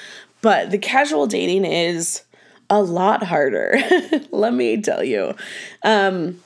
But 0.41 0.71
the 0.71 0.79
casual 0.79 1.27
dating 1.27 1.65
is 1.65 2.23
a 2.71 2.81
lot 2.81 3.25
harder. 3.25 3.81
Let 4.31 4.55
me 4.55 4.81
tell 4.81 5.03
you. 5.03 5.35
Um, 5.83 6.41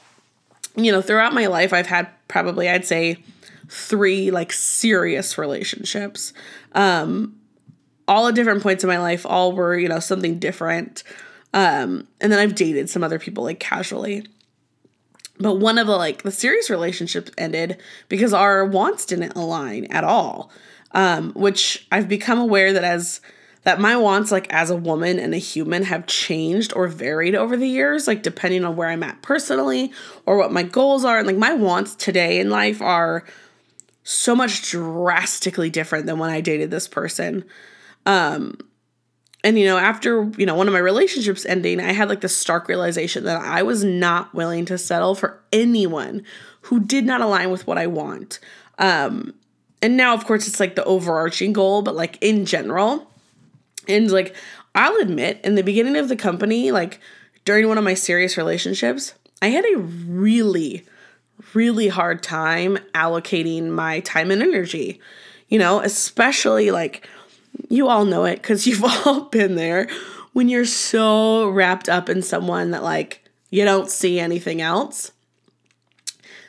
you 0.75 0.91
know, 0.91 1.03
throughout 1.03 1.35
my 1.35 1.49
life, 1.49 1.75
I've 1.75 1.87
had 1.87 2.09
probably, 2.29 2.71
I'd 2.71 2.87
say, 2.87 3.23
three 3.69 4.31
like 4.31 4.55
serious 4.55 5.37
relationships. 5.37 6.33
Um, 6.75 7.37
all 8.09 8.27
at 8.27 8.35
different 8.35 8.63
points 8.63 8.85
in 8.85 8.89
my 8.89 9.01
life, 9.01 9.27
all 9.27 9.53
were, 9.53 9.77
you 9.77 9.89
know, 9.91 10.01
something 10.01 10.39
different. 10.39 11.03
Um, 11.55 12.09
and 12.21 12.33
then 12.33 12.39
I've 12.39 12.55
dated 12.55 12.89
some 12.89 13.05
other 13.05 13.19
people 13.19 13.45
like 13.45 13.61
casually. 13.61 14.27
But 15.39 15.55
one 15.55 15.79
of 15.79 15.87
the 15.87 15.97
like 15.97 16.23
the 16.23 16.31
serious 16.31 16.71
relationships 16.71 17.31
ended 17.37 17.81
because 18.09 18.33
our 18.33 18.65
wants 18.65 19.05
didn't 19.05 19.37
align 19.37 19.87
at 19.87 20.05
all. 20.05 20.51
Um, 20.93 21.33
which 21.33 21.87
I've 21.91 22.09
become 22.09 22.39
aware 22.39 22.73
that 22.75 22.85
as 22.85 23.23
that 23.65 23.81
my 23.81 23.97
wants 23.97 24.33
like 24.33 24.53
as 24.53 24.71
a 24.71 24.77
woman 24.77 25.19
and 25.19 25.35
a 25.35 25.39
human 25.39 25.85
have 25.85 26.07
changed 26.07 26.73
or 26.75 26.89
varied 26.89 27.35
over 27.35 27.57
the 27.57 27.69
years 27.69 28.07
like 28.07 28.23
depending 28.23 28.65
on 28.65 28.77
where 28.77 28.89
i'm 28.89 29.03
at 29.03 29.23
personally 29.23 29.93
or 30.27 30.37
what 30.37 30.53
my 30.53 30.63
goals 30.63 31.05
are 31.05 31.19
and 31.19 31.27
like 31.27 31.37
my 31.37 31.55
wants 31.55 31.95
today 31.95 32.41
in 32.41 32.51
life 32.51 32.83
are 32.83 33.25
so 34.05 34.35
much 34.35 34.71
drastically 34.71 35.71
different 35.71 36.07
than 36.07 36.19
when 36.19 36.31
i 36.31 36.41
dated 36.41 36.71
this 36.71 36.89
person 36.89 37.45
um 38.07 38.57
and 39.45 39.59
you 39.59 39.65
know 39.65 39.79
after 39.79 40.31
you 40.37 40.47
know 40.47 40.55
one 40.55 40.69
of 40.69 40.73
my 40.73 40.81
relationships 40.81 41.45
ending 41.47 41.81
i 41.81 41.93
had 41.93 42.09
like 42.09 42.21
the 42.21 42.29
stark 42.29 42.69
realization 42.69 43.25
that 43.25 43.41
i 43.41 43.63
was 43.63 43.85
not 43.85 44.33
willing 44.35 44.65
to 44.65 44.79
settle 44.79 45.15
for 45.15 45.41
anyone 45.53 46.25
who 46.63 46.81
did 46.81 47.05
not 47.05 47.21
align 47.21 47.51
with 47.51 47.67
what 47.67 47.79
i 47.79 47.87
want 47.87 48.39
um 48.79 49.35
and 49.81 49.97
now 49.97 50.15
of 50.15 50.25
course 50.27 50.47
it's 50.47 50.61
like 50.61 50.75
the 50.77 50.85
overarching 50.85 51.53
goal 51.53 51.83
but 51.83 51.95
like 51.95 52.19
in 52.21 52.45
general 52.47 53.09
and 53.89 54.11
like, 54.11 54.35
I'll 54.75 54.97
admit, 54.97 55.41
in 55.45 55.55
the 55.55 55.63
beginning 55.63 55.97
of 55.97 56.09
the 56.09 56.17
company, 56.17 56.71
like 56.71 57.01
during 57.45 57.69
one 57.69 57.79
of 57.79 57.85
my 57.85 57.95
serious 57.95 58.37
relationships, 58.37 59.15
I 59.41 59.49
had 59.49 59.65
a 59.65 59.79
really, 59.79 60.85
really 61.55 61.89
hard 61.89 62.23
time 62.23 62.79
allocating 62.95 63.71
my 63.71 64.01
time 64.01 64.31
and 64.31 64.43
energy. 64.43 65.01
You 65.49 65.59
know, 65.59 65.81
especially 65.81 66.71
like 66.71 67.07
you 67.69 67.89
all 67.89 68.05
know 68.05 68.25
it 68.25 68.37
because 68.37 68.67
you've 68.67 68.85
all 69.07 69.23
been 69.23 69.55
there 69.55 69.89
when 70.33 70.49
you're 70.49 70.65
so 70.65 71.49
wrapped 71.49 71.89
up 71.89 72.09
in 72.09 72.23
someone 72.23 72.71
that 72.71 72.83
like 72.83 73.25
you 73.51 73.65
don't 73.65 73.91
see 73.91 74.19
anything 74.19 74.61
else. 74.61 75.13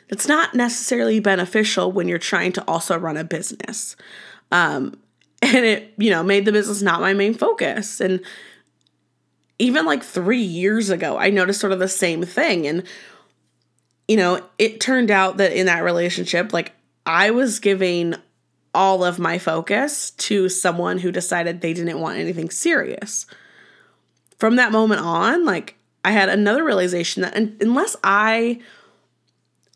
It's 0.08 0.28
not 0.28 0.54
necessarily 0.54 1.20
beneficial 1.20 1.90
when 1.90 2.08
you're 2.08 2.18
trying 2.18 2.52
to 2.52 2.64
also 2.68 2.98
run 2.98 3.16
a 3.16 3.24
business. 3.24 3.96
Um, 4.52 4.94
and 5.44 5.64
it 5.64 5.92
you 5.96 6.10
know 6.10 6.22
made 6.22 6.44
the 6.44 6.52
business 6.52 6.82
not 6.82 7.00
my 7.00 7.12
main 7.12 7.34
focus 7.34 8.00
and 8.00 8.20
even 9.58 9.84
like 9.86 10.02
3 10.02 10.38
years 10.38 10.90
ago 10.90 11.18
I 11.18 11.30
noticed 11.30 11.60
sort 11.60 11.72
of 11.72 11.78
the 11.78 11.88
same 11.88 12.22
thing 12.24 12.66
and 12.66 12.82
you 14.08 14.16
know 14.16 14.40
it 14.58 14.80
turned 14.80 15.10
out 15.10 15.36
that 15.36 15.52
in 15.52 15.66
that 15.66 15.84
relationship 15.84 16.52
like 16.52 16.72
I 17.06 17.30
was 17.30 17.60
giving 17.60 18.14
all 18.74 19.04
of 19.04 19.18
my 19.18 19.38
focus 19.38 20.10
to 20.12 20.48
someone 20.48 20.98
who 20.98 21.12
decided 21.12 21.60
they 21.60 21.72
didn't 21.72 22.00
want 22.00 22.18
anything 22.18 22.50
serious. 22.50 23.26
From 24.38 24.56
that 24.56 24.72
moment 24.72 25.00
on 25.00 25.44
like 25.44 25.76
I 26.04 26.10
had 26.10 26.28
another 26.28 26.64
realization 26.64 27.22
that 27.22 27.36
unless 27.36 27.96
I 28.04 28.60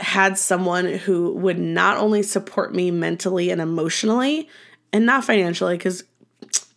had 0.00 0.38
someone 0.38 0.87
who 0.87 1.33
would 1.35 1.59
not 1.59 1.97
only 1.97 2.23
support 2.23 2.75
me 2.75 2.90
mentally 2.90 3.50
and 3.50 3.61
emotionally 3.61 4.49
and 4.93 5.05
not 5.07 5.25
financially 5.25 5.76
because 5.76 6.05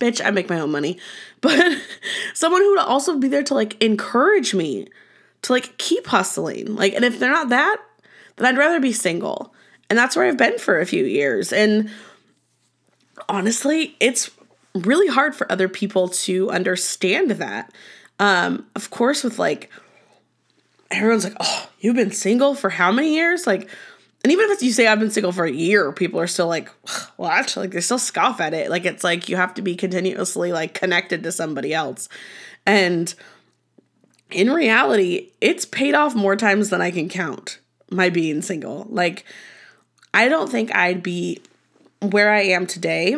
bitch 0.00 0.24
i 0.24 0.30
make 0.30 0.50
my 0.50 0.58
own 0.58 0.72
money 0.72 0.98
but 1.40 1.78
someone 2.34 2.60
who 2.60 2.70
would 2.70 2.80
also 2.80 3.16
be 3.18 3.28
there 3.28 3.44
to 3.44 3.54
like 3.54 3.80
encourage 3.82 4.54
me 4.54 4.86
to 5.42 5.52
like 5.52 5.76
keep 5.76 6.06
hustling. 6.06 6.74
Like 6.76 6.94
and 6.94 7.04
if 7.04 7.18
they're 7.18 7.30
not 7.30 7.48
that 7.50 7.78
then 8.36 8.46
i'd 8.46 8.58
rather 8.58 8.80
be 8.80 8.92
single. 8.92 9.54
And 9.90 9.98
that's 9.98 10.16
where 10.16 10.26
i've 10.26 10.38
been 10.38 10.58
for 10.58 10.80
a 10.80 10.86
few 10.86 11.04
years. 11.04 11.52
And 11.52 11.90
honestly 13.28 13.96
it's 14.00 14.30
really 14.74 15.08
hard 15.08 15.34
for 15.34 15.50
other 15.52 15.68
people 15.68 16.08
to 16.08 16.50
understand 16.50 17.30
that 17.32 17.72
um 18.18 18.66
of 18.74 18.90
course 18.90 19.22
with 19.22 19.38
like 19.38 19.70
everyone's 20.92 21.24
like, 21.24 21.36
oh, 21.40 21.68
you've 21.80 21.96
been 21.96 22.10
single 22.10 22.54
for 22.54 22.70
how 22.70 22.92
many 22.92 23.14
years? 23.14 23.46
Like, 23.46 23.68
and 24.22 24.32
even 24.32 24.50
if 24.50 24.62
you 24.62 24.72
say 24.72 24.86
I've 24.86 25.00
been 25.00 25.10
single 25.10 25.32
for 25.32 25.44
a 25.44 25.52
year, 25.52 25.90
people 25.92 26.20
are 26.20 26.26
still 26.26 26.46
like, 26.46 26.68
what? 27.16 27.56
Like 27.56 27.70
they 27.70 27.80
still 27.80 27.98
scoff 27.98 28.40
at 28.40 28.54
it. 28.54 28.70
Like 28.70 28.84
it's 28.84 29.02
like 29.02 29.28
you 29.28 29.36
have 29.36 29.54
to 29.54 29.62
be 29.62 29.74
continuously 29.74 30.52
like 30.52 30.74
connected 30.74 31.22
to 31.24 31.32
somebody 31.32 31.74
else. 31.74 32.08
And 32.66 33.12
in 34.30 34.50
reality, 34.50 35.30
it's 35.40 35.64
paid 35.64 35.94
off 35.94 36.14
more 36.14 36.36
times 36.36 36.70
than 36.70 36.80
I 36.80 36.90
can 36.90 37.08
count 37.08 37.58
my 37.90 38.10
being 38.10 38.42
single. 38.42 38.86
Like 38.88 39.24
I 40.14 40.28
don't 40.28 40.50
think 40.50 40.74
I'd 40.74 41.02
be 41.02 41.42
where 42.10 42.32
I 42.32 42.42
am 42.42 42.66
today 42.66 43.16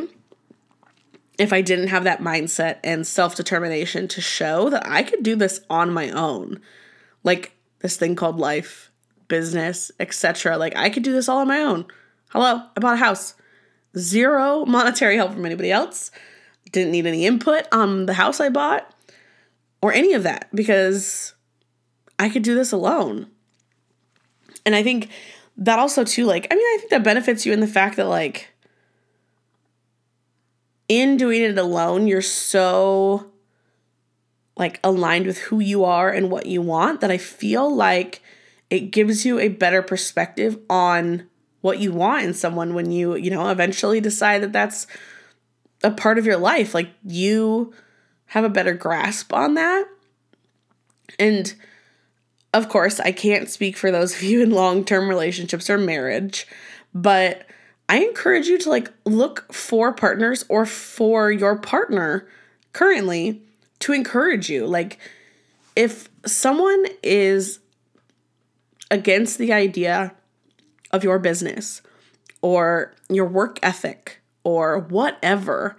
if 1.39 1.53
I 1.53 1.63
didn't 1.63 1.89
have 1.89 2.05
that 2.05 2.21
mindset 2.21 2.79
and 2.85 3.07
self 3.07 3.35
determination 3.35 4.09
to 4.09 4.21
show 4.21 4.71
that 4.71 4.87
I 4.87 5.03
could 5.03 5.23
do 5.23 5.37
this 5.37 5.61
on 5.69 5.93
my 5.93 6.11
own. 6.11 6.61
Like, 7.23 7.57
this 7.81 7.97
thing 7.97 8.17
called 8.17 8.39
life, 8.39 8.91
business, 9.29 9.91
etc. 10.01 10.57
Like 10.57 10.77
I 10.77 10.91
could 10.91 11.03
do 11.03 11.13
this 11.13 11.29
all 11.29 11.39
on 11.39 11.49
my 11.49 11.61
own. 11.61 11.87
Hello, 12.31 12.63
I 12.77 12.81
bought 12.81 12.95
a 12.95 12.99
house. 12.99 13.35
Zero 13.97 14.65
monetary 14.65 15.17
help 15.17 15.33
from 15.33 15.45
anybody 15.45 15.71
else. 15.71 16.11
Didn't 16.73 16.93
need 16.93 17.07
any 17.07 17.27
input 17.27 17.67
on 17.73 18.07
the 18.07 18.15
house 18.15 18.41
I 18.41 18.49
bought 18.49 18.91
or 19.83 19.93
any 19.93 20.15
of 20.15 20.23
that 20.23 20.49
because 20.55 21.35
I 22.19 22.29
could 22.29 22.43
do 22.43 22.55
this 22.55 22.73
alone. 22.73 23.29
And 24.65 24.75
I 24.75 24.83
think 24.83 25.11
that 25.57 25.79
also 25.79 26.05
too 26.05 26.25
like 26.25 26.47
I 26.51 26.55
mean 26.55 26.65
I 26.65 26.77
think 26.79 26.91
that 26.91 27.05
benefits 27.05 27.45
you 27.45 27.53
in 27.53 27.61
the 27.61 27.67
fact 27.67 27.97
that 27.97 28.07
like 28.09 28.49
in 30.89 31.17
doing 31.17 31.43
it 31.43 31.59
alone 31.59 32.07
you're 32.07 32.23
so 32.23 33.31
like 34.57 34.79
aligned 34.85 35.27
with 35.27 35.39
who 35.39 35.61
you 35.61 35.85
are 35.85 36.11
and 36.11 36.31
what 36.31 36.47
you 36.47 36.63
want 36.63 37.01
that 37.01 37.11
I 37.11 37.19
feel 37.19 37.75
like 37.75 38.23
it 38.71 38.91
gives 38.91 39.25
you 39.25 39.39
a 39.39 39.49
better 39.49 39.83
perspective 39.83 40.59
on 40.71 41.29
what 41.61 41.79
you 41.79 41.93
want 41.93 42.25
in 42.25 42.35
someone 42.35 42.75
when 42.75 42.91
you, 42.91 43.15
you 43.15 43.31
know, 43.31 43.49
eventually 43.49 44.01
decide 44.01 44.43
that 44.43 44.53
that's 44.53 44.87
a 45.83 45.91
part 45.91 46.19
of 46.19 46.27
your 46.27 46.37
life. 46.37 46.75
Like 46.75 46.91
you 47.05 47.73
have 48.27 48.45
a 48.45 48.49
better 48.49 48.75
grasp 48.75 49.33
on 49.33 49.55
that. 49.55 49.87
And 51.19 51.55
of 52.53 52.69
course, 52.69 53.01
I 53.01 53.13
can't 53.13 53.51
speak 53.51 53.77
for 53.77 53.91
those 53.91 54.15
of 54.15 54.23
you 54.23 54.43
in 54.43 54.51
long 54.51 54.85
term 54.85 55.09
relationships 55.09 55.69
or 55.69 55.79
marriage, 55.79 56.47
but 56.95 57.47
I 57.89 57.99
encourage 57.99 58.47
you 58.47 58.59
to 58.59 58.71
like 58.71 58.91
look 59.05 59.53
for 59.53 59.93
partners 59.93 60.45
or 60.49 60.67
for 60.67 61.31
your 61.31 61.57
partner 61.57 62.27
currently 62.73 63.43
to 63.81 63.93
encourage 63.93 64.49
you. 64.49 64.67
Like, 64.67 64.99
if 65.77 66.09
someone 66.25 66.87
is 67.03 67.61
against 68.91 69.39
the 69.39 69.53
idea 69.53 70.15
of 70.91 71.05
your 71.05 71.19
business 71.19 71.83
or 72.41 72.95
your 73.09 73.27
work 73.27 73.59
ethic 73.63 74.21
or 74.45 74.79
whatever, 74.79 75.77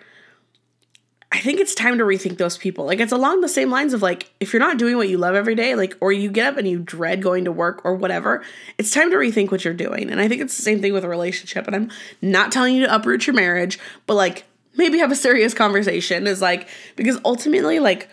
I 1.35 1.39
think 1.39 1.59
it's 1.59 1.75
time 1.75 1.97
to 1.97 2.05
rethink 2.05 2.37
those 2.37 2.57
people. 2.57 2.85
Like, 2.85 3.01
it's 3.01 3.11
along 3.11 3.41
the 3.41 3.49
same 3.49 3.69
lines 3.69 3.93
of 3.93 4.01
like, 4.01 4.31
if 4.39 4.53
you're 4.53 4.61
not 4.61 4.77
doing 4.77 4.95
what 4.95 5.09
you 5.09 5.17
love 5.17 5.35
every 5.35 5.53
day, 5.53 5.75
like, 5.75 5.95
or 5.99 6.13
you 6.13 6.31
get 6.31 6.47
up 6.47 6.57
and 6.57 6.65
you 6.65 6.79
dread 6.79 7.21
going 7.21 7.43
to 7.43 7.51
work 7.51 7.83
or 7.83 7.93
whatever, 7.93 8.41
it's 8.77 8.91
time 8.91 9.11
to 9.11 9.17
rethink 9.17 9.51
what 9.51 9.65
you're 9.65 9.73
doing. 9.73 10.09
And 10.09 10.21
I 10.21 10.29
think 10.29 10.41
it's 10.41 10.55
the 10.55 10.63
same 10.63 10.81
thing 10.81 10.93
with 10.93 11.03
a 11.03 11.09
relationship. 11.09 11.67
And 11.67 11.75
I'm 11.75 11.91
not 12.21 12.53
telling 12.53 12.73
you 12.73 12.85
to 12.85 12.95
uproot 12.95 13.27
your 13.27 13.35
marriage, 13.35 13.79
but 14.07 14.13
like, 14.13 14.45
maybe 14.77 14.99
have 14.99 15.11
a 15.11 15.15
serious 15.15 15.53
conversation 15.53 16.27
is 16.27 16.41
like 16.41 16.67
because 16.95 17.17
ultimately 17.23 17.79
like 17.79 18.09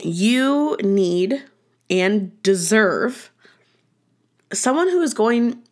you 0.00 0.76
need 0.82 1.42
and 1.90 2.42
deserve 2.42 3.30
someone 4.52 4.88
who 4.88 5.02
is 5.02 5.14
going 5.14 5.62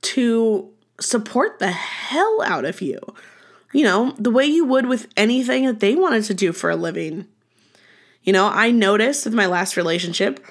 to 0.00 0.68
support 1.00 1.58
the 1.58 1.70
hell 1.70 2.42
out 2.42 2.64
of 2.64 2.80
you. 2.80 2.98
You 3.72 3.84
know, 3.84 4.14
the 4.18 4.30
way 4.30 4.44
you 4.44 4.64
would 4.64 4.86
with 4.86 5.08
anything 5.16 5.66
that 5.66 5.80
they 5.80 5.94
wanted 5.94 6.24
to 6.24 6.34
do 6.34 6.52
for 6.52 6.70
a 6.70 6.76
living. 6.76 7.26
You 8.22 8.32
know, 8.32 8.46
I 8.48 8.70
noticed 8.70 9.24
with 9.24 9.34
my 9.34 9.46
last 9.46 9.76
relationship, 9.76 10.44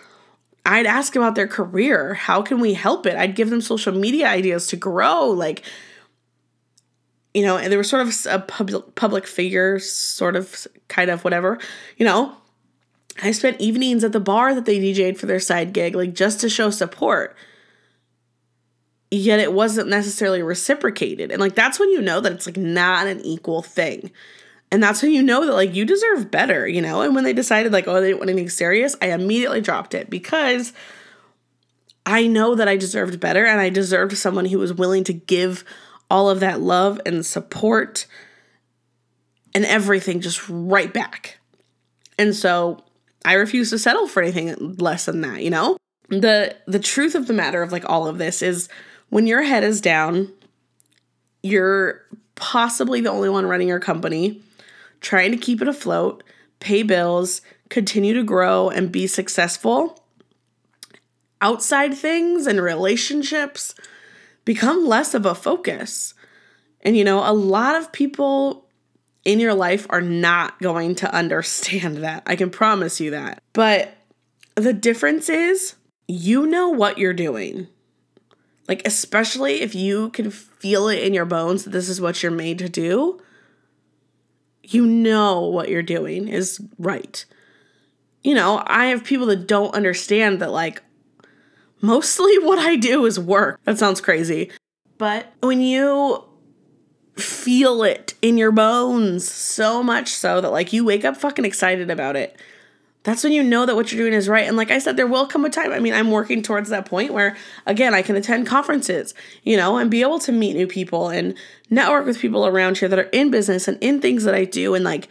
I'd 0.66 0.86
ask 0.86 1.16
about 1.16 1.36
their 1.36 1.48
career. 1.48 2.16
How 2.16 2.42
can 2.42 2.60
we 2.60 2.74
help 2.74 3.06
it? 3.06 3.16
I'd 3.16 3.36
give 3.36 3.50
them 3.50 3.62
social 3.62 3.94
media 3.94 4.28
ideas 4.28 4.68
to 4.68 4.76
grow. 4.76 5.30
Like, 5.30 5.64
you 7.34 7.44
know, 7.44 7.58
and 7.58 7.72
they 7.72 7.78
were 7.78 7.84
sort 7.84 8.08
of 8.08 8.28
a 8.30 8.40
public 8.40 8.96
public 8.96 9.28
figure, 9.28 9.80
sort 9.80 10.36
of, 10.36 10.68
kind 10.88 11.10
of, 11.10 11.24
whatever. 11.24 11.60
You 11.98 12.06
know, 12.06 12.36
I 13.22 13.32
spent 13.32 13.62
evenings 13.62 14.04
at 14.04 14.12
the 14.12 14.20
bar 14.20 14.54
that 14.54 14.66
they 14.66 14.80
DJ'd 14.80 15.20
for 15.20 15.28
their 15.28 15.40
side 15.40 15.74
gig, 15.74 15.96
like 15.96 16.14
just 16.14 16.42
to 16.42 16.50
show 16.50 16.70
support. 16.70 17.36
Yet 19.14 19.40
it 19.42 19.52
wasn't 19.52 19.90
necessarily 19.90 20.42
reciprocated, 20.42 21.32
and 21.32 21.42
like 21.42 21.54
that's 21.54 21.80
when 21.80 21.90
you 21.90 22.02
know 22.02 22.22
that 22.22 22.32
it's 22.32 22.46
like 22.46 22.58
not 22.58 23.08
an 23.08 23.20
equal 23.22 23.62
thing. 23.62 24.12
And 24.72 24.82
that's 24.82 25.02
when 25.02 25.12
you 25.12 25.22
know 25.22 25.46
that 25.46 25.54
like 25.54 25.76
you 25.76 25.84
deserve 25.84 26.32
better, 26.32 26.66
you 26.66 26.82
know? 26.82 27.02
And 27.02 27.14
when 27.14 27.26
they 27.26 27.34
decided 27.34 27.74
like, 27.74 27.90
oh, 27.90 28.00
they 28.00 28.08
didn't 28.08 28.20
want 28.20 28.30
anything 28.30 28.50
serious, 28.50 28.96
I 29.02 29.12
immediately 29.12 29.60
dropped 29.60 29.94
it 29.94 30.10
because 30.10 30.72
I 32.06 32.28
know 32.28 32.56
that 32.56 32.70
I 32.70 32.78
deserved 32.78 33.20
better 33.20 33.46
and 33.46 33.60
I 33.60 33.70
deserved 33.70 34.18
someone 34.18 34.46
who 34.46 34.60
was 34.60 34.74
willing 34.74 35.04
to 35.04 35.14
give 35.14 35.66
all 36.10 36.30
of 36.30 36.40
that 36.40 36.62
love 36.62 37.02
and 37.06 37.26
support 37.26 38.08
and 39.54 39.66
everything 39.66 40.22
just 40.22 40.48
right 40.48 40.94
back. 40.94 41.40
And 42.18 42.34
so 42.34 42.84
I 43.26 43.34
refuse 43.34 43.70
to 43.72 43.80
settle 43.80 44.08
for 44.08 44.22
anything 44.22 44.76
less 44.78 45.06
than 45.06 45.22
that, 45.22 45.44
you 45.44 45.50
know? 45.50 45.78
The 46.08 46.56
the 46.68 46.80
truth 46.80 47.16
of 47.16 47.28
the 47.28 47.34
matter 47.34 47.62
of 47.62 47.72
like 47.72 47.90
all 47.90 48.08
of 48.08 48.18
this 48.18 48.42
is 48.42 48.68
when 49.12 49.28
your 49.28 49.44
head 49.44 49.64
is 49.64 49.82
down, 49.82 50.32
you're 51.44 52.02
possibly 52.36 53.02
the 53.02 53.12
only 53.12 53.30
one 53.30 53.46
running 53.46 53.68
your 53.68 53.80
company, 53.80 54.42
trying 55.02 55.32
to 55.32 55.38
keep 55.38 55.62
it 55.62 55.68
afloat, 55.68 56.24
pay 56.60 56.82
bills, 56.82 57.42
continue 57.70 58.14
to 58.14 58.24
grow 58.24 58.70
and 58.70 58.92
be 58.92 59.06
successful. 59.06 60.02
Outside 61.42 61.94
things 61.94 62.48
and 62.48 62.62
relationships 62.62 63.76
become 64.46 64.88
less 64.88 65.14
of 65.14 65.26
a 65.26 65.36
focus. 65.36 66.14
And 66.80 66.96
you 66.96 67.04
know, 67.04 67.20
a 67.20 67.34
lot 67.34 67.76
of 67.76 67.92
people 67.92 68.66
in 69.26 69.42
your 69.42 69.54
life 69.54 69.86
are 69.90 70.02
not 70.02 70.58
going 70.60 70.96
to 70.96 71.14
understand 71.14 71.98
that. 71.98 72.24
I 72.26 72.38
can 72.38 72.50
promise 72.50 73.02
you 73.02 73.12
that. 73.12 73.44
But 73.52 73.94
the 74.56 74.74
difference 74.74 75.28
is 75.28 75.76
you 76.08 76.48
know 76.48 76.70
what 76.70 76.98
you're 76.98 77.14
doing. 77.14 77.68
Like, 78.68 78.82
especially 78.86 79.62
if 79.62 79.76
you 79.76 80.10
can 80.10 80.32
feel 80.32 80.88
it 80.88 81.04
in 81.04 81.14
your 81.14 81.26
bones 81.26 81.64
that 81.64 81.72
this 81.72 81.90
is 81.90 82.00
what 82.00 82.22
you're 82.22 82.32
made 82.32 82.60
to 82.60 82.70
do, 82.70 83.20
you 84.64 84.86
know 84.86 85.42
what 85.42 85.70
you're 85.70 85.84
doing 85.84 86.28
is 86.28 86.62
right. 86.78 87.26
You 88.24 88.36
know, 88.36 88.64
I 88.68 88.86
have 88.88 89.04
people 89.04 89.26
that 89.28 89.48
don't 89.48 89.74
understand 89.74 90.40
that, 90.40 90.52
like, 90.52 90.82
Mostly 91.82 92.38
what 92.40 92.60
I 92.60 92.76
do 92.76 93.06
is 93.06 93.20
work. 93.20 93.60
That 93.66 93.78
sounds 93.78 94.02
crazy. 94.02 94.52
But 94.98 95.34
when 95.42 95.62
you 95.62 96.24
feel 97.18 97.84
it 97.84 98.14
in 98.22 98.38
your 98.38 98.52
bones 98.52 99.30
so 99.30 99.84
much 99.84 100.10
so 100.10 100.40
that 100.42 100.50
like 100.50 100.72
you 100.72 100.86
wake 100.86 101.04
up 101.04 101.18
fucking 101.18 101.46
excited 101.46 101.90
about 101.90 102.16
it, 102.16 102.40
that's 103.04 103.24
when 103.24 103.34
you 103.34 103.44
know 103.44 103.66
that 103.66 103.76
what 103.76 103.92
you're 103.92 104.02
doing 104.02 104.14
is 104.14 104.30
right. 104.30 104.48
And 104.48 104.56
like 104.56 104.70
I 104.70 104.78
said, 104.78 104.96
there 104.96 105.08
will 105.08 105.26
come 105.26 105.44
a 105.44 105.50
time. 105.50 105.72
I 105.72 105.80
mean, 105.80 105.94
I'm 105.94 106.12
working 106.12 106.44
towards 106.44 106.70
that 106.70 106.86
point 106.86 107.14
where, 107.14 107.36
again, 107.66 107.96
I 107.96 108.04
can 108.04 108.16
attend 108.16 108.46
conferences, 108.46 109.16
you 109.44 109.58
know, 109.58 109.78
and 109.78 109.90
be 109.90 110.02
able 110.02 110.20
to 110.20 110.32
meet 110.32 110.56
new 110.56 110.68
people 110.68 111.10
and 111.10 111.34
network 111.70 112.06
with 112.06 112.20
people 112.20 112.46
around 112.46 112.78
here 112.78 112.90
that 112.90 113.00
are 113.00 113.10
in 113.12 113.32
business 113.32 113.68
and 113.68 113.78
in 113.82 114.02
things 114.02 114.24
that 114.26 114.36
I 114.36 114.46
do 114.46 114.76
and 114.76 114.84
like 114.84 115.08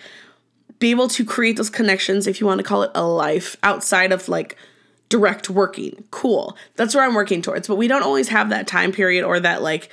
be 0.78 0.90
able 0.90 1.08
to 1.08 1.24
create 1.24 1.56
those 1.56 1.70
connections, 1.70 2.26
if 2.26 2.40
you 2.40 2.46
want 2.46 2.58
to 2.58 2.64
call 2.64 2.82
it 2.84 2.92
a 2.94 3.04
life, 3.04 3.56
outside 3.62 4.12
of 4.12 4.28
like 4.28 4.56
direct 5.08 5.50
working. 5.50 6.04
Cool. 6.12 6.56
That's 6.76 6.94
where 6.94 7.04
I'm 7.04 7.14
working 7.14 7.42
towards. 7.42 7.66
But 7.66 7.76
we 7.76 7.88
don't 7.88 8.04
always 8.04 8.28
have 8.28 8.50
that 8.50 8.68
time 8.68 8.92
period 8.92 9.24
or 9.24 9.40
that 9.40 9.62
like 9.62 9.90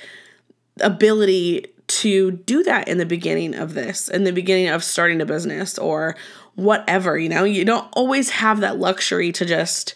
ability 0.80 1.66
to 1.88 2.30
do 2.30 2.62
that 2.62 2.86
in 2.86 2.98
the 2.98 3.06
beginning 3.06 3.54
of 3.54 3.74
this, 3.74 4.08
in 4.08 4.24
the 4.24 4.32
beginning 4.32 4.68
of 4.68 4.84
starting 4.84 5.20
a 5.20 5.26
business 5.26 5.78
or 5.78 6.16
whatever, 6.58 7.16
you 7.16 7.28
know? 7.28 7.44
You 7.44 7.64
don't 7.64 7.86
always 7.92 8.30
have 8.30 8.58
that 8.60 8.80
luxury 8.80 9.30
to 9.30 9.44
just 9.44 9.94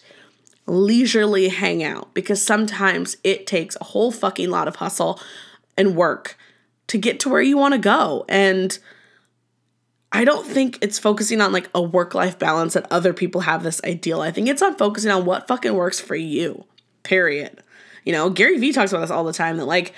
leisurely 0.65 1.49
hang 1.49 1.83
out 1.83 2.13
because 2.13 2.41
sometimes 2.41 3.17
it 3.21 3.45
takes 3.45 3.75
a 3.81 3.83
whole 3.83 4.13
fucking 4.13 4.49
lot 4.49 4.69
of 4.69 4.77
hustle 4.77 5.19
and 5.77 5.93
work 5.93 6.37
to 6.87 6.97
get 6.97 7.19
to 7.19 7.27
where 7.27 7.41
you 7.41 7.57
want 7.57 7.73
to 7.73 7.79
go. 7.79 8.23
And 8.29 8.79
I 10.13 10.23
don't 10.23 10.47
think 10.47 10.77
it's 10.81 10.97
focusing 10.97 11.41
on 11.41 11.51
like 11.51 11.69
a 11.75 11.81
work 11.81 12.13
life 12.13 12.39
balance 12.39 12.75
that 12.75 12.89
other 12.89 13.11
people 13.11 13.41
have 13.41 13.63
this 13.63 13.81
ideal. 13.83 14.21
I 14.21 14.31
think 14.31 14.47
it's 14.47 14.61
on 14.61 14.75
focusing 14.75 15.11
on 15.11 15.25
what 15.25 15.49
fucking 15.49 15.73
works 15.73 15.99
for 15.99 16.15
you, 16.15 16.63
period. 17.03 17.61
You 18.05 18.13
know, 18.13 18.29
Gary 18.29 18.57
Vee 18.57 18.71
talks 18.71 18.93
about 18.93 19.01
this 19.01 19.11
all 19.11 19.25
the 19.25 19.33
time 19.33 19.57
that 19.57 19.65
like 19.65 19.93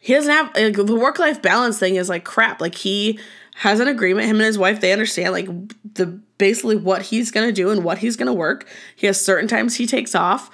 he 0.00 0.14
doesn't 0.14 0.32
have 0.32 0.54
like, 0.54 0.86
the 0.86 0.96
work 0.96 1.18
life 1.18 1.42
balance 1.42 1.78
thing 1.78 1.96
is 1.96 2.08
like 2.08 2.24
crap. 2.24 2.62
Like 2.62 2.76
he 2.76 3.18
has 3.62 3.78
an 3.78 3.86
agreement, 3.86 4.26
him 4.26 4.38
and 4.38 4.44
his 4.44 4.58
wife, 4.58 4.80
they 4.80 4.92
understand 4.92 5.32
like 5.32 5.46
the 5.94 6.06
basically 6.36 6.74
what 6.74 7.00
he's 7.00 7.30
gonna 7.30 7.52
do 7.52 7.70
and 7.70 7.84
what 7.84 7.98
he's 7.98 8.16
gonna 8.16 8.34
work. 8.34 8.68
He 8.96 9.06
has 9.06 9.24
certain 9.24 9.46
times 9.46 9.76
he 9.76 9.86
takes 9.86 10.16
off. 10.16 10.50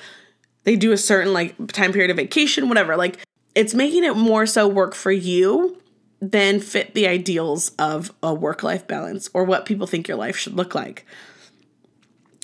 They 0.64 0.76
do 0.76 0.92
a 0.92 0.98
certain 0.98 1.32
like 1.32 1.72
time 1.72 1.94
period 1.94 2.10
of 2.10 2.18
vacation, 2.18 2.68
whatever. 2.68 2.98
Like 2.98 3.18
it's 3.54 3.72
making 3.72 4.04
it 4.04 4.14
more 4.14 4.44
so 4.44 4.68
work 4.68 4.94
for 4.94 5.10
you 5.10 5.80
than 6.20 6.60
fit 6.60 6.92
the 6.92 7.08
ideals 7.08 7.70
of 7.78 8.12
a 8.22 8.34
work 8.34 8.62
life 8.62 8.86
balance 8.86 9.30
or 9.32 9.42
what 9.42 9.64
people 9.64 9.86
think 9.86 10.06
your 10.06 10.18
life 10.18 10.36
should 10.36 10.54
look 10.54 10.74
like. 10.74 11.06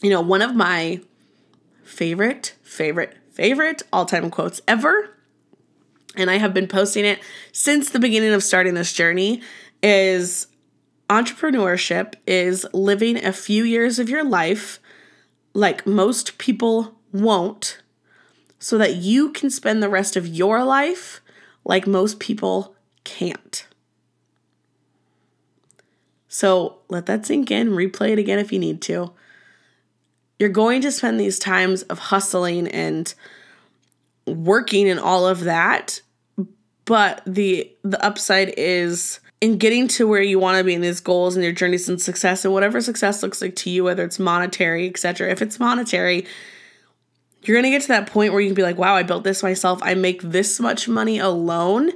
You 0.02 0.08
know, 0.08 0.22
one 0.22 0.40
of 0.40 0.56
my 0.56 1.02
favorite, 1.82 2.54
favorite, 2.62 3.14
favorite 3.32 3.82
all 3.92 4.06
time 4.06 4.30
quotes 4.30 4.62
ever, 4.66 5.14
and 6.16 6.30
I 6.30 6.38
have 6.38 6.54
been 6.54 6.68
posting 6.68 7.04
it 7.04 7.20
since 7.52 7.90
the 7.90 8.00
beginning 8.00 8.32
of 8.32 8.42
starting 8.42 8.72
this 8.72 8.94
journey, 8.94 9.42
is 9.82 10.46
entrepreneurship 11.08 12.14
is 12.26 12.66
living 12.72 13.22
a 13.22 13.32
few 13.32 13.64
years 13.64 13.98
of 13.98 14.08
your 14.08 14.24
life 14.24 14.80
like 15.52 15.86
most 15.86 16.38
people 16.38 16.94
won't 17.12 17.78
so 18.58 18.78
that 18.78 18.96
you 18.96 19.30
can 19.30 19.50
spend 19.50 19.82
the 19.82 19.88
rest 19.88 20.16
of 20.16 20.26
your 20.26 20.64
life 20.64 21.20
like 21.64 21.86
most 21.86 22.18
people 22.18 22.74
can't. 23.04 23.66
So 26.28 26.78
let 26.88 27.06
that 27.06 27.26
sink 27.26 27.50
in, 27.50 27.70
replay 27.70 28.10
it 28.10 28.18
again 28.18 28.38
if 28.38 28.52
you 28.52 28.58
need 28.58 28.82
to. 28.82 29.12
You're 30.38 30.48
going 30.48 30.80
to 30.80 30.90
spend 30.90 31.20
these 31.20 31.38
times 31.38 31.82
of 31.84 31.98
hustling 31.98 32.66
and 32.66 33.14
working 34.26 34.88
and 34.88 34.98
all 34.98 35.26
of 35.26 35.44
that, 35.44 36.00
but 36.86 37.22
the 37.26 37.70
the 37.82 38.04
upside 38.04 38.52
is 38.56 39.20
in 39.44 39.58
getting 39.58 39.86
to 39.86 40.08
where 40.08 40.22
you 40.22 40.38
want 40.38 40.56
to 40.56 40.64
be 40.64 40.72
in 40.72 40.80
these 40.80 41.00
goals 41.00 41.36
and 41.36 41.44
your 41.44 41.52
journeys 41.52 41.86
and 41.86 42.00
success 42.00 42.46
and 42.46 42.54
whatever 42.54 42.80
success 42.80 43.22
looks 43.22 43.42
like 43.42 43.54
to 43.54 43.68
you, 43.68 43.84
whether 43.84 44.02
it's 44.02 44.18
monetary, 44.18 44.88
etc. 44.88 45.30
If 45.30 45.42
it's 45.42 45.60
monetary, 45.60 46.24
you're 47.42 47.60
to 47.60 47.68
get 47.68 47.82
to 47.82 47.88
that 47.88 48.06
point 48.06 48.32
where 48.32 48.40
you 48.40 48.48
can 48.48 48.54
be 48.54 48.62
like, 48.62 48.78
wow, 48.78 48.96
I 48.96 49.02
built 49.02 49.22
this 49.22 49.42
myself. 49.42 49.80
I 49.82 49.92
make 49.92 50.22
this 50.22 50.58
much 50.60 50.88
money 50.88 51.18
alone, 51.18 51.90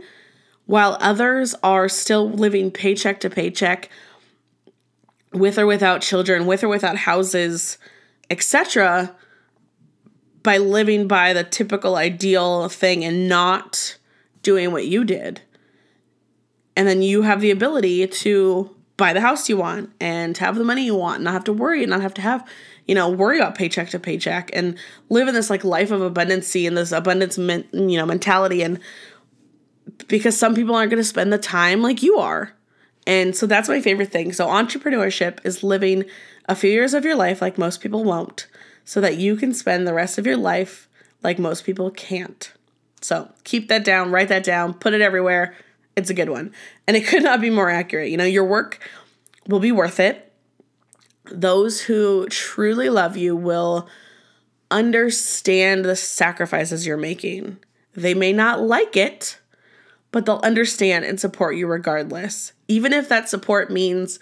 while 0.66 0.98
others 1.00 1.54
are 1.62 1.88
still 1.88 2.28
living 2.28 2.70
paycheck 2.70 3.18
to 3.20 3.30
paycheck 3.30 3.88
with 5.32 5.58
or 5.58 5.64
without 5.64 6.02
children, 6.02 6.44
with 6.44 6.62
or 6.62 6.68
without 6.68 6.96
houses, 6.96 7.78
etc. 8.28 9.16
by 10.42 10.58
living 10.58 11.08
by 11.08 11.32
the 11.32 11.44
typical 11.44 11.96
ideal 11.96 12.68
thing 12.68 13.06
and 13.06 13.26
not 13.26 13.96
doing 14.42 14.70
what 14.70 14.86
you 14.86 15.02
did 15.02 15.40
and 16.78 16.86
then 16.86 17.02
you 17.02 17.22
have 17.22 17.40
the 17.40 17.50
ability 17.50 18.06
to 18.06 18.72
buy 18.96 19.12
the 19.12 19.20
house 19.20 19.48
you 19.48 19.56
want 19.56 19.90
and 20.00 20.38
have 20.38 20.54
the 20.54 20.62
money 20.62 20.84
you 20.84 20.94
want, 20.94 21.16
and 21.16 21.24
not 21.24 21.32
have 21.32 21.42
to 21.44 21.52
worry, 21.52 21.82
and 21.82 21.90
not 21.90 22.02
have 22.02 22.14
to 22.14 22.22
have, 22.22 22.48
you 22.86 22.94
know, 22.94 23.08
worry 23.08 23.36
about 23.38 23.56
paycheck 23.56 23.90
to 23.90 23.98
paycheck 23.98 24.48
and 24.52 24.78
live 25.08 25.26
in 25.26 25.34
this 25.34 25.50
like 25.50 25.64
life 25.64 25.90
of 25.90 26.00
abundancy 26.00 26.68
and 26.68 26.76
this 26.76 26.92
abundance, 26.92 27.36
men- 27.36 27.66
you 27.72 27.98
know, 27.98 28.06
mentality. 28.06 28.62
And 28.62 28.78
because 30.06 30.38
some 30.38 30.54
people 30.54 30.76
aren't 30.76 30.90
going 30.90 31.02
to 31.02 31.08
spend 31.08 31.32
the 31.32 31.38
time 31.38 31.82
like 31.82 32.00
you 32.00 32.18
are. 32.18 32.52
And 33.08 33.34
so 33.34 33.46
that's 33.46 33.68
my 33.68 33.80
favorite 33.80 34.12
thing. 34.12 34.32
So 34.32 34.46
entrepreneurship 34.46 35.44
is 35.44 35.64
living 35.64 36.04
a 36.48 36.54
few 36.54 36.70
years 36.70 36.94
of 36.94 37.04
your 37.04 37.16
life 37.16 37.42
like 37.42 37.58
most 37.58 37.80
people 37.80 38.04
won't, 38.04 38.46
so 38.84 39.00
that 39.00 39.16
you 39.16 39.34
can 39.34 39.52
spend 39.52 39.84
the 39.84 39.94
rest 39.94 40.16
of 40.16 40.26
your 40.26 40.36
life 40.36 40.88
like 41.24 41.40
most 41.40 41.64
people 41.64 41.90
can't. 41.90 42.52
So 43.00 43.32
keep 43.42 43.66
that 43.68 43.84
down, 43.84 44.12
write 44.12 44.28
that 44.28 44.44
down, 44.44 44.74
put 44.74 44.94
it 44.94 45.00
everywhere. 45.00 45.56
It's 45.98 46.10
a 46.10 46.14
good 46.14 46.30
one. 46.30 46.52
And 46.86 46.96
it 46.96 47.06
could 47.08 47.22
not 47.22 47.40
be 47.40 47.50
more 47.50 47.68
accurate. 47.68 48.10
You 48.10 48.16
know, 48.16 48.24
your 48.24 48.44
work 48.44 48.78
will 49.46 49.60
be 49.60 49.72
worth 49.72 50.00
it. 50.00 50.32
Those 51.30 51.82
who 51.82 52.26
truly 52.28 52.88
love 52.88 53.16
you 53.16 53.36
will 53.36 53.88
understand 54.70 55.84
the 55.84 55.96
sacrifices 55.96 56.86
you're 56.86 56.96
making. 56.96 57.58
They 57.94 58.14
may 58.14 58.32
not 58.32 58.60
like 58.60 58.96
it, 58.96 59.38
but 60.10 60.24
they'll 60.24 60.40
understand 60.42 61.04
and 61.04 61.20
support 61.20 61.56
you 61.56 61.66
regardless. 61.66 62.52
Even 62.68 62.92
if 62.92 63.08
that 63.08 63.28
support 63.28 63.70
means 63.70 64.18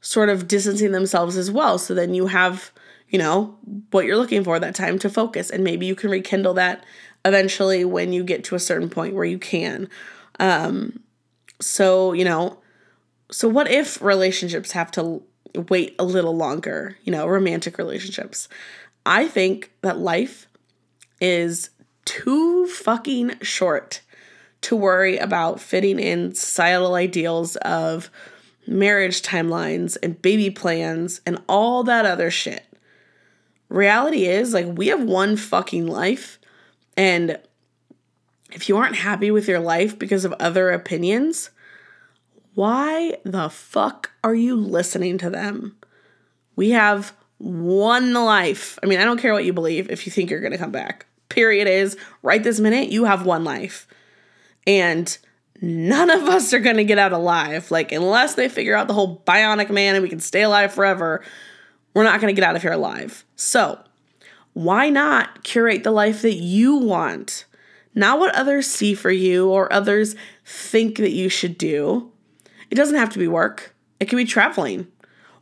sort 0.00 0.28
of 0.28 0.46
distancing 0.46 0.92
themselves 0.92 1.36
as 1.36 1.50
well. 1.50 1.78
So 1.78 1.94
then 1.94 2.14
you 2.14 2.26
have, 2.26 2.70
you 3.08 3.18
know, 3.18 3.56
what 3.90 4.04
you're 4.04 4.16
looking 4.16 4.44
for, 4.44 4.60
that 4.60 4.74
time 4.74 4.98
to 5.00 5.10
focus. 5.10 5.50
And 5.50 5.64
maybe 5.64 5.86
you 5.86 5.96
can 5.96 6.10
rekindle 6.10 6.54
that 6.54 6.84
eventually 7.24 7.84
when 7.84 8.12
you 8.12 8.22
get 8.22 8.44
to 8.44 8.54
a 8.54 8.60
certain 8.60 8.88
point 8.88 9.14
where 9.14 9.24
you 9.24 9.38
can. 9.38 9.88
Um, 10.38 11.00
so, 11.60 12.12
you 12.12 12.24
know, 12.24 12.58
so 13.30 13.48
what 13.48 13.70
if 13.70 14.00
relationships 14.02 14.72
have 14.72 14.90
to 14.92 15.22
wait 15.68 15.94
a 15.98 16.04
little 16.04 16.36
longer, 16.36 16.96
you 17.04 17.10
know, 17.12 17.26
romantic 17.26 17.78
relationships? 17.78 18.48
I 19.04 19.28
think 19.28 19.72
that 19.82 19.98
life 19.98 20.48
is 21.20 21.70
too 22.04 22.66
fucking 22.66 23.40
short 23.40 24.02
to 24.62 24.76
worry 24.76 25.16
about 25.18 25.60
fitting 25.60 25.98
in 25.98 26.34
societal 26.34 26.94
ideals 26.94 27.56
of 27.56 28.10
marriage 28.66 29.22
timelines 29.22 29.96
and 30.02 30.20
baby 30.20 30.50
plans 30.50 31.20
and 31.24 31.42
all 31.48 31.84
that 31.84 32.04
other 32.04 32.30
shit. 32.30 32.64
Reality 33.68 34.26
is, 34.26 34.54
like, 34.54 34.66
we 34.66 34.88
have 34.88 35.02
one 35.02 35.36
fucking 35.36 35.86
life, 35.86 36.38
and 36.96 37.38
if 38.52 38.68
you 38.68 38.76
aren't 38.76 38.96
happy 38.96 39.30
with 39.30 39.48
your 39.48 39.60
life 39.60 39.98
because 39.98 40.24
of 40.24 40.32
other 40.34 40.70
opinions, 40.70 41.50
why 42.54 43.18
the 43.24 43.50
fuck 43.50 44.12
are 44.24 44.34
you 44.34 44.56
listening 44.56 45.18
to 45.18 45.30
them? 45.30 45.76
We 46.54 46.70
have 46.70 47.14
one 47.38 48.14
life. 48.14 48.78
I 48.82 48.86
mean, 48.86 48.98
I 48.98 49.04
don't 49.04 49.20
care 49.20 49.32
what 49.32 49.44
you 49.44 49.52
believe 49.52 49.90
if 49.90 50.06
you 50.06 50.12
think 50.12 50.30
you're 50.30 50.40
going 50.40 50.52
to 50.52 50.58
come 50.58 50.72
back. 50.72 51.06
Period 51.28 51.68
is 51.68 51.96
right 52.22 52.42
this 52.42 52.60
minute, 52.60 52.88
you 52.88 53.04
have 53.04 53.26
one 53.26 53.44
life. 53.44 53.86
And 54.66 55.16
none 55.60 56.10
of 56.10 56.22
us 56.22 56.52
are 56.52 56.60
going 56.60 56.76
to 56.76 56.84
get 56.84 56.98
out 56.98 57.12
alive. 57.12 57.70
Like, 57.70 57.92
unless 57.92 58.34
they 58.34 58.48
figure 58.48 58.74
out 58.74 58.88
the 58.88 58.94
whole 58.94 59.22
bionic 59.26 59.70
man 59.70 59.94
and 59.94 60.02
we 60.02 60.08
can 60.08 60.20
stay 60.20 60.42
alive 60.42 60.72
forever, 60.72 61.22
we're 61.94 62.04
not 62.04 62.20
going 62.20 62.34
to 62.34 62.40
get 62.40 62.48
out 62.48 62.56
of 62.56 62.62
here 62.62 62.72
alive. 62.72 63.24
So, 63.36 63.78
why 64.52 64.88
not 64.88 65.44
curate 65.44 65.84
the 65.84 65.90
life 65.90 66.22
that 66.22 66.36
you 66.36 66.76
want? 66.76 67.44
Not 67.96 68.18
what 68.18 68.34
others 68.34 68.66
see 68.66 68.94
for 68.94 69.10
you 69.10 69.48
or 69.48 69.72
others 69.72 70.14
think 70.44 70.98
that 70.98 71.12
you 71.12 71.30
should 71.30 71.56
do. 71.56 72.12
It 72.70 72.74
doesn't 72.74 72.98
have 72.98 73.10
to 73.10 73.18
be 73.18 73.26
work. 73.26 73.74
It 73.98 74.04
could 74.04 74.16
be 74.16 74.26
traveling. 74.26 74.86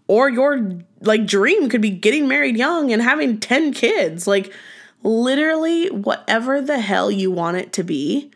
Or 0.06 0.30
your 0.30 0.78
like 1.00 1.26
dream 1.26 1.68
could 1.68 1.82
be 1.82 1.90
getting 1.90 2.28
married 2.28 2.56
young 2.56 2.92
and 2.92 3.02
having 3.02 3.40
10 3.40 3.72
kids. 3.72 4.28
Like 4.28 4.52
literally 5.02 5.90
whatever 5.90 6.60
the 6.60 6.78
hell 6.78 7.10
you 7.10 7.32
want 7.32 7.56
it 7.56 7.72
to 7.72 7.82
be, 7.82 8.30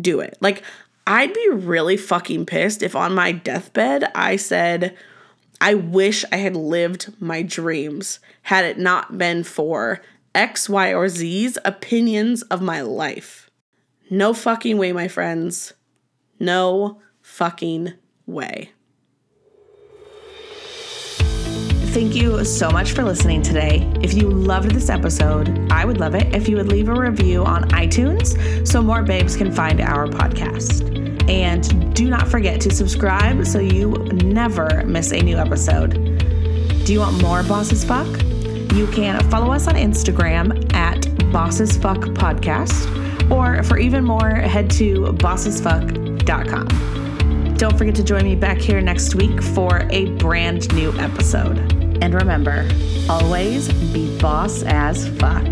do 0.00 0.20
it. 0.20 0.38
Like 0.40 0.62
I'd 1.04 1.34
be 1.34 1.48
really 1.50 1.96
fucking 1.96 2.46
pissed 2.46 2.80
if 2.80 2.94
on 2.94 3.12
my 3.12 3.32
deathbed 3.32 4.04
I 4.14 4.36
said 4.36 4.96
I 5.60 5.74
wish 5.74 6.24
I 6.30 6.36
had 6.36 6.54
lived 6.54 7.12
my 7.20 7.42
dreams 7.42 8.20
had 8.42 8.64
it 8.64 8.78
not 8.78 9.18
been 9.18 9.42
for 9.42 10.00
X, 10.34 10.68
Y, 10.68 10.94
or 10.94 11.08
Z's 11.08 11.58
opinions 11.64 12.42
of 12.42 12.62
my 12.62 12.80
life. 12.80 13.50
No 14.10 14.34
fucking 14.34 14.78
way, 14.78 14.92
my 14.92 15.08
friends. 15.08 15.72
No 16.38 17.00
fucking 17.20 17.94
way. 18.26 18.70
Thank 21.92 22.14
you 22.14 22.42
so 22.46 22.70
much 22.70 22.92
for 22.92 23.02
listening 23.04 23.42
today. 23.42 23.86
If 24.00 24.14
you 24.14 24.30
loved 24.30 24.70
this 24.70 24.88
episode, 24.88 25.70
I 25.70 25.84
would 25.84 26.00
love 26.00 26.14
it 26.14 26.34
if 26.34 26.48
you 26.48 26.56
would 26.56 26.68
leave 26.68 26.88
a 26.88 26.94
review 26.94 27.44
on 27.44 27.68
iTunes 27.70 28.66
so 28.66 28.80
more 28.80 29.02
babes 29.02 29.36
can 29.36 29.52
find 29.52 29.78
our 29.78 30.06
podcast. 30.06 30.88
And 31.28 31.94
do 31.94 32.08
not 32.08 32.28
forget 32.28 32.62
to 32.62 32.70
subscribe 32.70 33.46
so 33.46 33.58
you 33.58 33.90
never 34.24 34.82
miss 34.86 35.12
a 35.12 35.20
new 35.20 35.36
episode. 35.36 35.92
Do 36.86 36.94
you 36.94 37.00
want 37.00 37.20
more 37.20 37.42
Boss 37.42 37.70
as 37.72 37.84
Fuck? 37.84 38.21
You 38.74 38.86
can 38.86 39.22
follow 39.28 39.52
us 39.52 39.68
on 39.68 39.74
Instagram 39.74 40.74
at 40.74 41.06
Boss 41.30 41.60
as 41.60 41.76
Fuck 41.76 41.98
Podcast, 41.98 43.30
or 43.30 43.62
for 43.64 43.78
even 43.78 44.02
more, 44.02 44.30
head 44.30 44.70
to 44.72 45.12
bossasfuck.com. 45.12 47.56
don't 47.56 47.76
forget 47.76 47.94
to 47.94 48.02
join 48.02 48.24
me 48.24 48.34
back 48.34 48.58
here 48.58 48.80
next 48.80 49.14
week 49.14 49.42
for 49.42 49.86
a 49.90 50.06
brand 50.16 50.74
new 50.74 50.90
episode. 50.98 51.58
And 52.02 52.14
remember, 52.14 52.66
always 53.10 53.70
be 53.92 54.18
boss 54.18 54.62
as 54.62 55.06
fuck. 55.18 55.44